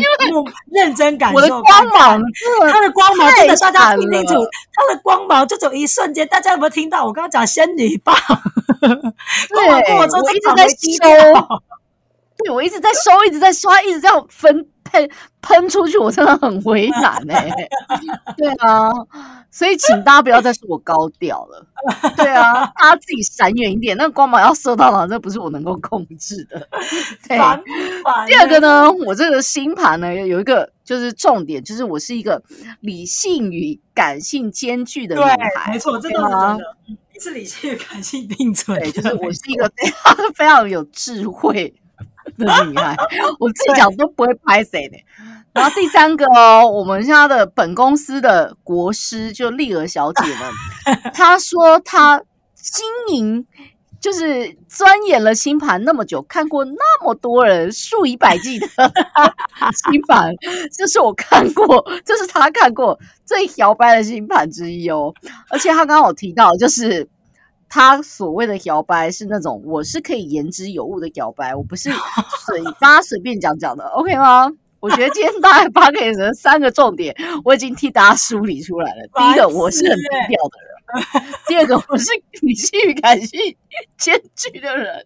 [0.70, 1.34] 认真感受。
[1.34, 2.22] 我的光芒，
[2.70, 4.34] 他的光芒真的大家听清楚，
[4.72, 6.24] 他的光芒就走一瞬间。
[6.28, 8.14] 大家有没有听到我刚刚讲仙女棒？
[8.80, 11.34] 对，我一直在收，
[12.46, 14.66] 对我一直在收，一直在刷，一直这样分。
[14.88, 15.10] 喷
[15.42, 17.50] 喷出去，我真的很为难哎。
[18.36, 18.88] 对啊，
[19.50, 21.66] 所以请大家不要再说我高调了。
[22.16, 26.68] 对啊，大家自己闪远一点，那光芒要射到哪，这不是我能够控制的。
[27.26, 27.36] 对，
[28.28, 32.40] 第二个呢，我这个星盘呢有一个就是重点，就是我是一个
[32.78, 35.72] 理性与感性兼具的女孩。
[35.72, 36.58] 没错，这个是真的。
[37.12, 41.74] 你是理性与感性并存，对，就是我是一个非常 非常有智慧
[42.38, 42.96] 的女孩，
[43.38, 44.96] 我自己讲都不会拍谁的。
[45.52, 52.22] 然后第三个哦，我们家的本公司的国师就丽儿小姐呢， 她说她
[52.54, 53.46] 经营
[53.98, 60.30] 就是钻研了星盘那么久，看过那么多人数以百计的星盘，
[60.76, 65.14] 这是我看过，这是她看过最摇摆的星盘之一哦。
[65.48, 67.08] 而且她刚刚有提到，就是
[67.68, 71.90] 她所谓的摇摆是那种我是可以言之有物的摇摆，我不是
[72.46, 74.50] 嘴巴随便讲讲的，OK 吗？
[74.78, 77.14] 我觉得今天大概发给的三个重点，
[77.44, 79.08] 我已经替大家梳理出来了。
[79.18, 82.10] 第一个，我是很低调的人；第二个，我是
[82.42, 83.56] 理性与感性
[83.98, 85.04] 兼具的人。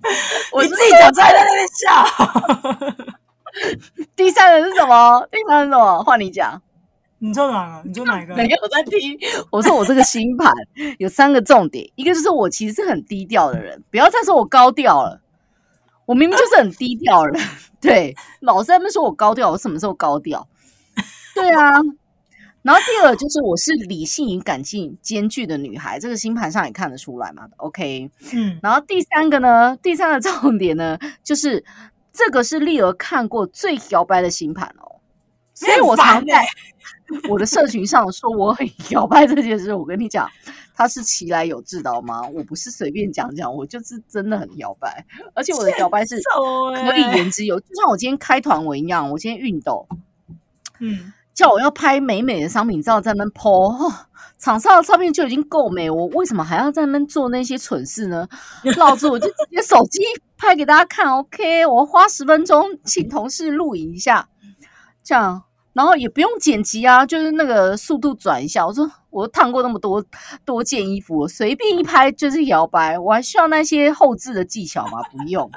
[0.52, 1.84] 我你自己讲出来在那边笑。
[4.16, 5.26] 第三个是什么？
[5.30, 6.02] 第三个是什么？
[6.04, 6.62] 换你讲。
[7.18, 7.88] 你说哪个？
[7.88, 8.34] 你说哪个？
[8.34, 9.18] 没有我在听。
[9.50, 10.52] 我说我这个星盘
[10.98, 15.20] 有三个重点，一个就是我其实是很低调的人，不要再说我高调了。
[16.06, 17.42] 我明明就是很低调的人，
[17.80, 20.46] 对，老是在那边说我高调，我什么时候高调？
[21.34, 21.72] 对啊。
[22.60, 27.48] 然后第二就是我是理性与感性兼具的女孩，这个星盘上也看得出来嘛。
[27.56, 31.64] OK，嗯，然后第三个呢，第三个重点呢，就是
[32.12, 34.97] 这个是丽儿看过最摇摆的星盘哦，
[35.66, 36.44] 所以我常在
[37.28, 39.74] 我的社群上说我很 摇摆这件事。
[39.74, 40.28] 我跟你讲，
[40.74, 42.22] 他是其来有志的吗？
[42.28, 45.04] 我不是随便讲讲，我就是真的很摇摆，
[45.34, 46.20] 而且我的摇摆是
[46.86, 49.88] 可以言之有，就像我今天开团文一样，我今天运动，
[50.78, 51.12] 嗯。
[51.34, 53.72] 叫我要拍美美的商品照在那 po，
[54.40, 58.26] 场上的照片就已经够美，我为什么还要在那做那些蠢事呢？
[58.76, 60.00] 老子我就直接手机
[60.36, 64.28] 拍给大家看，OK，我花十分钟请同事录影一下，
[65.04, 65.44] 这样，
[65.78, 68.66] 然后也不用剪辑啊，就是那个速度转一下。
[68.66, 70.04] 我说我烫过那么多
[70.44, 75.00] 多件衣服，随便一拍就是摇摆，我还需要那些后置的技巧吗？
[75.12, 75.48] 不用。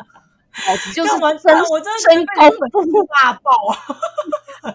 [0.68, 2.26] 老子就是真，我真真
[2.72, 3.74] 功夫大爆啊！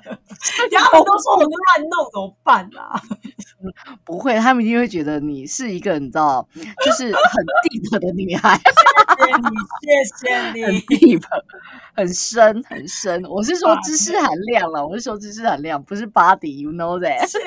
[0.73, 1.51] 他们都说我乱
[1.91, 3.01] 弄，怎么办啊？
[4.05, 6.45] 不会，他们一定会觉得你是一个你知道，
[6.85, 8.59] 就是很 deep 的女孩。
[9.83, 11.23] 谢谢你，谢谢你， 很 deep，
[11.97, 13.23] 很深，很深。
[13.25, 17.25] 我是说知识含量了，我是说知识含量，不是 body，you know that？
[17.27, 17.41] 欠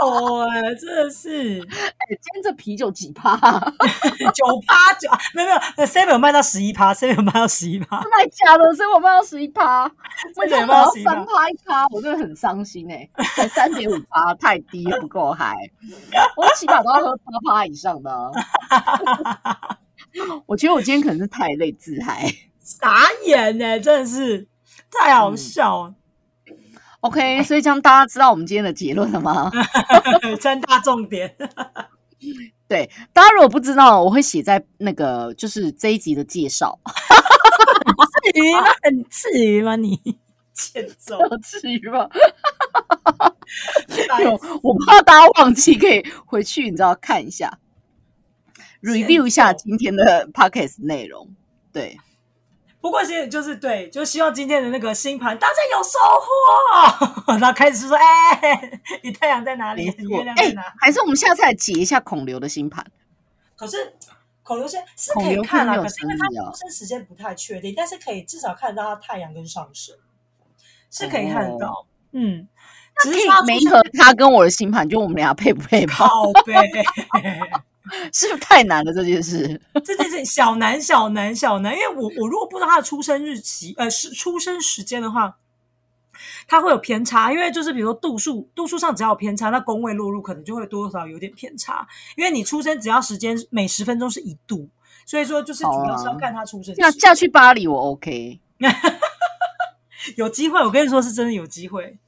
[0.00, 1.60] 揍哎，真的是。
[1.60, 3.36] 哎，今天这啤酒几趴？
[4.34, 8.72] 九趴九，没有没有，seven 卖到十一趴，seven 卖到十一趴，真的假的？
[8.74, 9.84] 所以我卖到十一趴，
[10.36, 11.86] 为什么要11%三趴一趴？
[11.90, 15.54] 我真的很伤心哎、才三点五趴，太低不够嗨。
[16.36, 18.30] 我起码都要喝八趴以上的啊、
[20.46, 22.32] 我觉得我今天可能是太累自嗨。
[22.80, 24.46] 傻眼呢，真的是
[24.90, 25.94] 太好笑了。
[27.00, 29.50] OK，所以这样大家知道我们今天的结论了吗？
[30.40, 31.36] 三大重点，
[32.68, 36.78] 对，大家如果不知道，我会写在那个就是这一集的介绍。
[38.22, 38.64] 至于吗？
[38.82, 39.74] 很至于吗？
[39.74, 39.98] 你
[40.54, 42.08] 欠揍，至于吗？
[44.22, 47.58] 有我怕大家忘记，可以回去你知道看一下
[48.80, 51.34] ，review 一下今天的 podcast 内容。
[51.72, 51.98] 对，
[52.82, 57.32] 不过现在就是对，就希望今天的那个星盘大家有收获。
[57.38, 59.88] 然后开始说，哎，你太阳在哪里？
[59.96, 62.84] 你月亮在哎哪？，还是我们下次来解一下孔刘的星盘。
[63.54, 63.94] 可是
[64.42, 69.94] 孔刘先是可以看啊，可是因为他出生时间不太确定，但是可以至少看到他太阳跟上升，
[70.90, 71.86] 是可以看得到。
[72.10, 72.48] 嗯，
[73.00, 75.94] 只是说他没和他跟我的星盘，就我们俩配不配吧？
[76.10, 76.52] 靠背。
[78.12, 79.60] 是不是太难了这件事？
[79.84, 85.36] 这件事小难小难小难，因为我我如果不知道他的出生日期，呃，是出生时间的话，
[86.46, 87.32] 他会有偏差。
[87.32, 91.86] 因为就是比如说度数，度数上只要有偏差，那宫位落入可能就会多多少少有点偏差。
[92.16, 94.68] 因为你出生只要时间每十分钟是一度，
[95.04, 98.40] 所以说就是主要是要看他出生时嫁嫁去巴黎我 OK。
[100.16, 101.98] 有机会，我跟你说是真的有机会。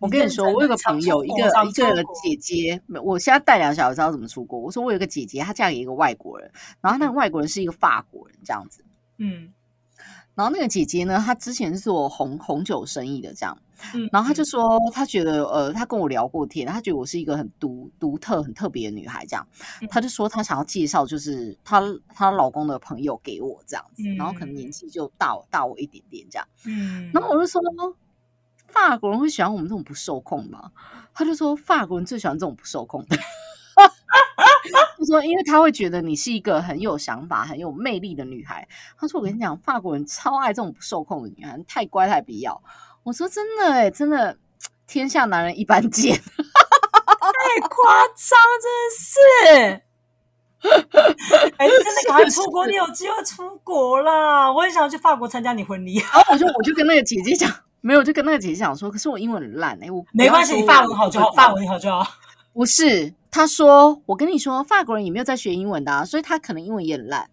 [0.00, 4.58] 我跟你说，我有个朋友，一个一个姐姐，我现在带两小孩，知道怎么出国。
[4.58, 8.84] 我说我有个姐姐，她嫁给一个外国人，然后那个外国人是一个法国人，这样子。
[9.18, 9.52] 嗯
[10.34, 13.56] 然后那个姐姐呢，她之前是做红红酒生意的，这样。
[13.94, 19.46] 嗯，然后她就说，她觉得呃，她跟我聊过天，她觉得我是一个很独独特、很特别的女孩，这样。
[19.80, 21.80] 嗯她就说她想要介绍，就是她
[22.12, 26.48] 她老公的朋友给我这样子，嗯然后可能年纪就大我大我一点点这样。
[26.66, 27.62] 嗯，然后我就说，
[28.74, 30.72] 法国人会喜欢我们这种不受控吗？
[31.14, 33.16] 他就说，法国人最喜欢这种不受控的。
[33.76, 38.66] 他说，因为他会觉得你是一个很有想法、很有魅力的女孩。
[38.98, 42.60] 他说，我跟你讲，法国人超爱这种不受控的女孩，太乖太必要。
[43.04, 44.36] 我说真的哎、真的，
[44.86, 46.16] 天下男人一般见。
[46.16, 49.82] 太夸张，真的是。
[51.58, 54.50] 哎，真的赶快出国，你有机会出国啦！
[54.50, 55.98] 我也想要去法国参加你婚礼。
[55.98, 57.50] 然后我就我就跟那个姐姐讲，
[57.84, 62.02] 没有，就跟那个姐姐讲说，可是我英文很烂哎，我没关系，你法文好就好，法文好就好。
[62.54, 67.28] 不是，他说我跟你说，法国人也没有在学英文的，所以他可能英文也很烂。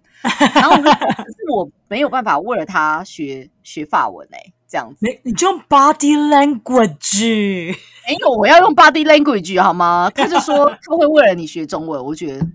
[0.54, 4.38] 然后我可是我没有办法为了他学学法文哎，
[4.68, 4.98] 这样子。
[5.00, 7.76] 你你就用 body language，
[8.08, 10.12] 没有，我要用 body language 好吗？
[10.14, 12.46] 他就说他会为了你学中文，我觉得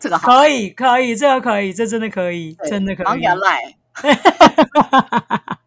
[0.00, 3.06] 这个好，可以可以，这个可以，这真的可以，真的可以。
[3.06, 3.74] 忙给他赖，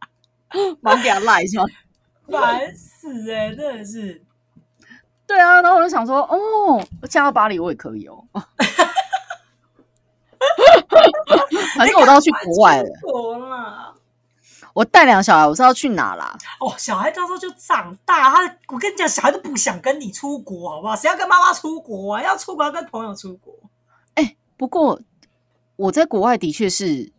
[0.81, 1.65] 忙给他赖是吗？
[2.31, 4.21] 烦死哎，真的是。
[5.25, 8.23] 对啊，然后我就想说，哦，嫁到巴黎我也可以哦。
[11.77, 13.93] 反正我都要去国外了。
[14.73, 16.37] 我带两个小孩，我是要去哪啦？
[16.59, 20.95] 哦，小孩到时候就长大，他我跟你讲，小孩都不想跟你出国，好不好？
[20.95, 22.21] 谁要跟妈妈出国啊？
[22.21, 23.53] 要出国要跟朋友出国。
[24.13, 24.99] 哎，不过
[25.75, 27.11] 我在国外的确是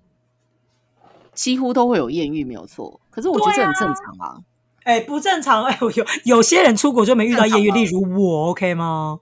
[1.39, 3.01] 几乎都会有艳遇，没有错。
[3.11, 4.37] 可是我觉得这很正常啊。
[4.83, 5.63] 哎，不正常！
[5.71, 9.21] 哎，有有些人出国就没遇到艳遇，例如我，OK 吗？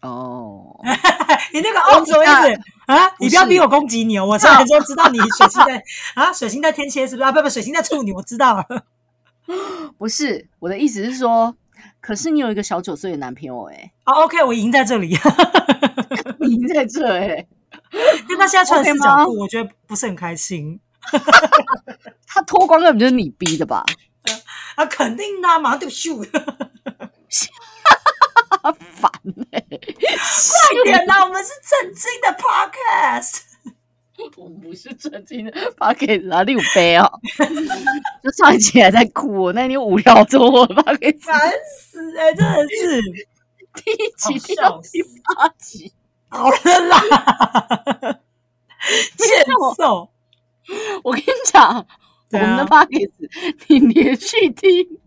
[0.00, 0.80] 哦，
[1.52, 3.12] 你那个哦什么意思啊？
[3.20, 4.24] 你不要逼我攻击你哦！
[4.24, 5.82] 我才就知道你水星在
[6.14, 7.30] 啊，水星在天蝎是不是啊？
[7.30, 8.64] 不不，水星在处女，我知道了。
[9.98, 11.54] 不是我的意思是说，
[12.00, 13.92] 可是你有一个小九岁的男朋友哎。
[14.04, 15.10] 啊，OK，我赢在这里，
[16.40, 17.46] 赢在这哎。
[17.92, 20.80] 因为他现在穿四角裤，我觉得不是很开心。
[22.26, 23.84] 他脱光根本就是你逼的吧？
[24.76, 26.22] 啊，肯定的，马上就秀。
[28.96, 29.10] 烦
[29.52, 29.64] 哎！
[29.68, 33.42] 快点啦，我们是正经的 podcast。
[34.36, 37.08] 我们不是正经的 podcast 啊，六杯哦。
[38.24, 42.34] 就上一集还在哭，那你无聊着我 podcast，烦死哎！
[42.34, 43.00] 真的是
[43.74, 45.92] 第一集听到第八集，
[46.28, 46.56] 好了
[46.88, 48.18] 啦，
[49.16, 49.44] 欠
[49.76, 50.10] 揍！
[51.04, 51.86] 我跟你讲，
[52.32, 53.10] 我们的 podcast
[53.68, 54.98] 你连续听，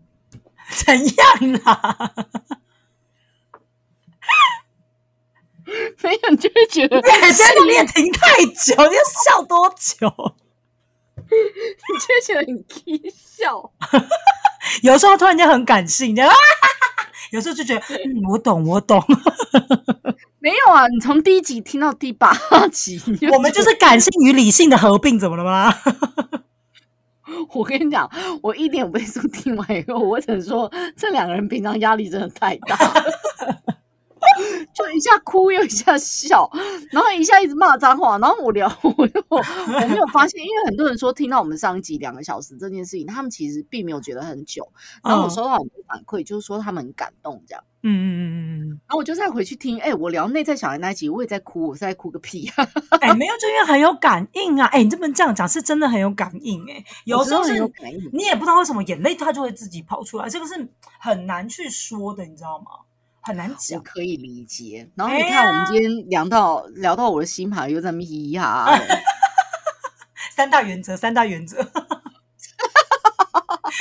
[0.70, 2.10] 怎样啊？
[6.02, 7.02] 没有，就会觉得你
[7.32, 10.34] 在里面停太久，你要笑多久？
[11.30, 12.74] 你就觉得很搞
[13.14, 13.72] 笑。
[14.82, 16.30] 有时候突然间很感性，这样。
[17.30, 19.00] 有时候就觉得，嗯，我懂，我懂。
[20.40, 22.32] 没有啊，你从第一集听到第八
[22.72, 23.00] 集，
[23.32, 25.74] 我们就是感性与理性的合并，怎么了吗？
[27.54, 28.10] 我跟你讲，
[28.42, 32.76] 我一点五倍速听完以后，我只能说，这两个人平常压力真的太大。
[34.72, 36.50] 就一下哭又一下笑，
[36.90, 39.42] 然后一下一直骂脏话，然后我聊，我 又我
[39.88, 44.66] 没有发现，因为很多人说听到我们上一集两个小时这件事情，他们其实并没有觉得很久。
[45.02, 47.64] 然后我收到很多反馈，就是说他们很感动这样。
[47.82, 48.68] 嗯嗯嗯嗯嗯。
[48.68, 52.68] 然后我就再回去听，哎，我聊内在小孩那一集，我也在哭，我在哭个屁啊！
[53.00, 54.66] 哎，没有，就因为很有感应啊！
[54.66, 56.84] 哎，你这么这样讲，是真的很有感应哎。
[57.04, 57.54] 有时候是
[58.12, 60.68] 你也不知道为什么眼泪它就会自己跑出来，这个是
[60.98, 62.66] 很难去说的，你知道吗？
[63.22, 64.88] 很难讲，可以理解。
[64.94, 68.72] 然后你看，我们今天聊到聊到我的星盘，又在咪嘻哈。
[70.34, 71.58] 三大原则，三大原则。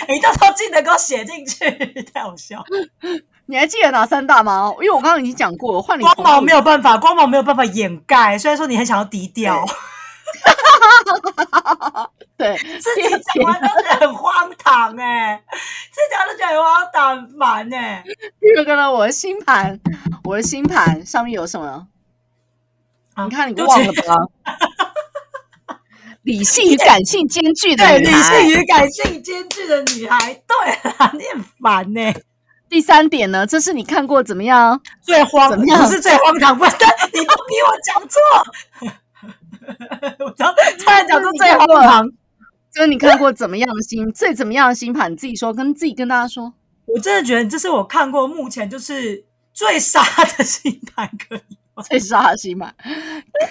[0.07, 1.69] 你到时候记得给我写进去，
[2.13, 2.63] 太好笑。
[3.45, 4.71] 你还记得哪三大吗？
[4.81, 8.37] 因为我刚刚已经讲过了，换你光芒没有办法，光芒没有办法掩盖。
[8.37, 9.65] 虽然说你很想要低调。
[12.39, 15.43] 对，自己讲完都觉得很荒唐哎，
[15.91, 18.01] 自己讲都觉得很荒唐烦哎。
[18.55, 19.77] 又看到我的星盘，
[20.23, 21.87] 我的星盘上面有什么？
[23.17, 24.15] 你看，你忘了吧？
[26.23, 30.33] 理性与感性兼具的女孩，理性与感性兼具的女孩。
[30.33, 32.13] 对啊， 你很烦呢。
[32.69, 34.81] 第三点呢，这是你看过怎么样？
[35.01, 35.81] 最荒，怎么样？
[35.83, 38.21] 不是最荒唐，不是你都比我讲错。
[40.25, 42.09] 我差点讲出最荒唐。
[42.79, 45.11] 就是你看过怎么样的星 最怎么样的星盘？
[45.11, 46.53] 你自己说，跟自己跟大家说。
[46.85, 50.01] 我真的觉得这是我看过目前就是最傻
[50.37, 51.58] 的星盘，可以。
[51.87, 52.71] 最杀心嘛，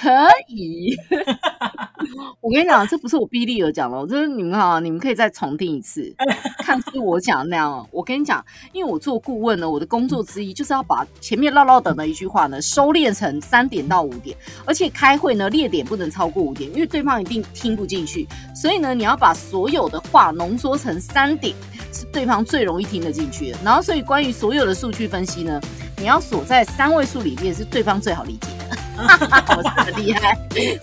[0.01, 0.11] 可
[0.49, 0.97] 以。
[2.41, 6.15] 我跟你讲，这不是我逼利尔讲的，就是你们哈，你们可以再重听一次，
[6.59, 7.87] 看是我讲的那样。
[7.91, 18.27] 我跟你讲，因为我做顾问呢，我的工作之一就是要把前面唠唠等的一句话呢，收敛成三点到五点，而且开会呢，列点不能超过五点，因为对方一定听不进去。
[18.55, 21.55] 所以呢，你要把所有的话浓缩成三点，
[21.93, 23.59] 是对方最容易听得进去的。
[23.65, 25.61] 然后，所以关于所有的数据分析呢。
[25.99, 28.77] 你要锁在三位数里面，是对方最好理解的。
[29.57, 30.37] 我是很厉害，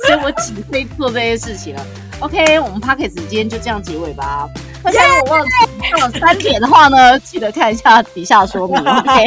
[0.06, 1.86] 所以我只会做这些事情了。
[2.20, 4.48] OK，我们 p o c k e t 今天就这样结尾吧。
[4.82, 5.52] 大家如果忘记
[5.92, 8.78] 到了三点的话呢，记得看一下底下说明。
[8.80, 9.26] OK。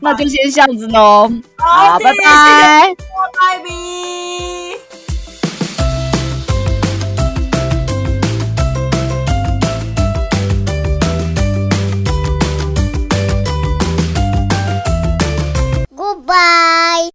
[0.00, 1.30] 那就先这样子喽。
[1.58, 2.14] 好好，拜拜。
[2.22, 5.05] 拜拜。
[16.06, 17.10] Goodbye.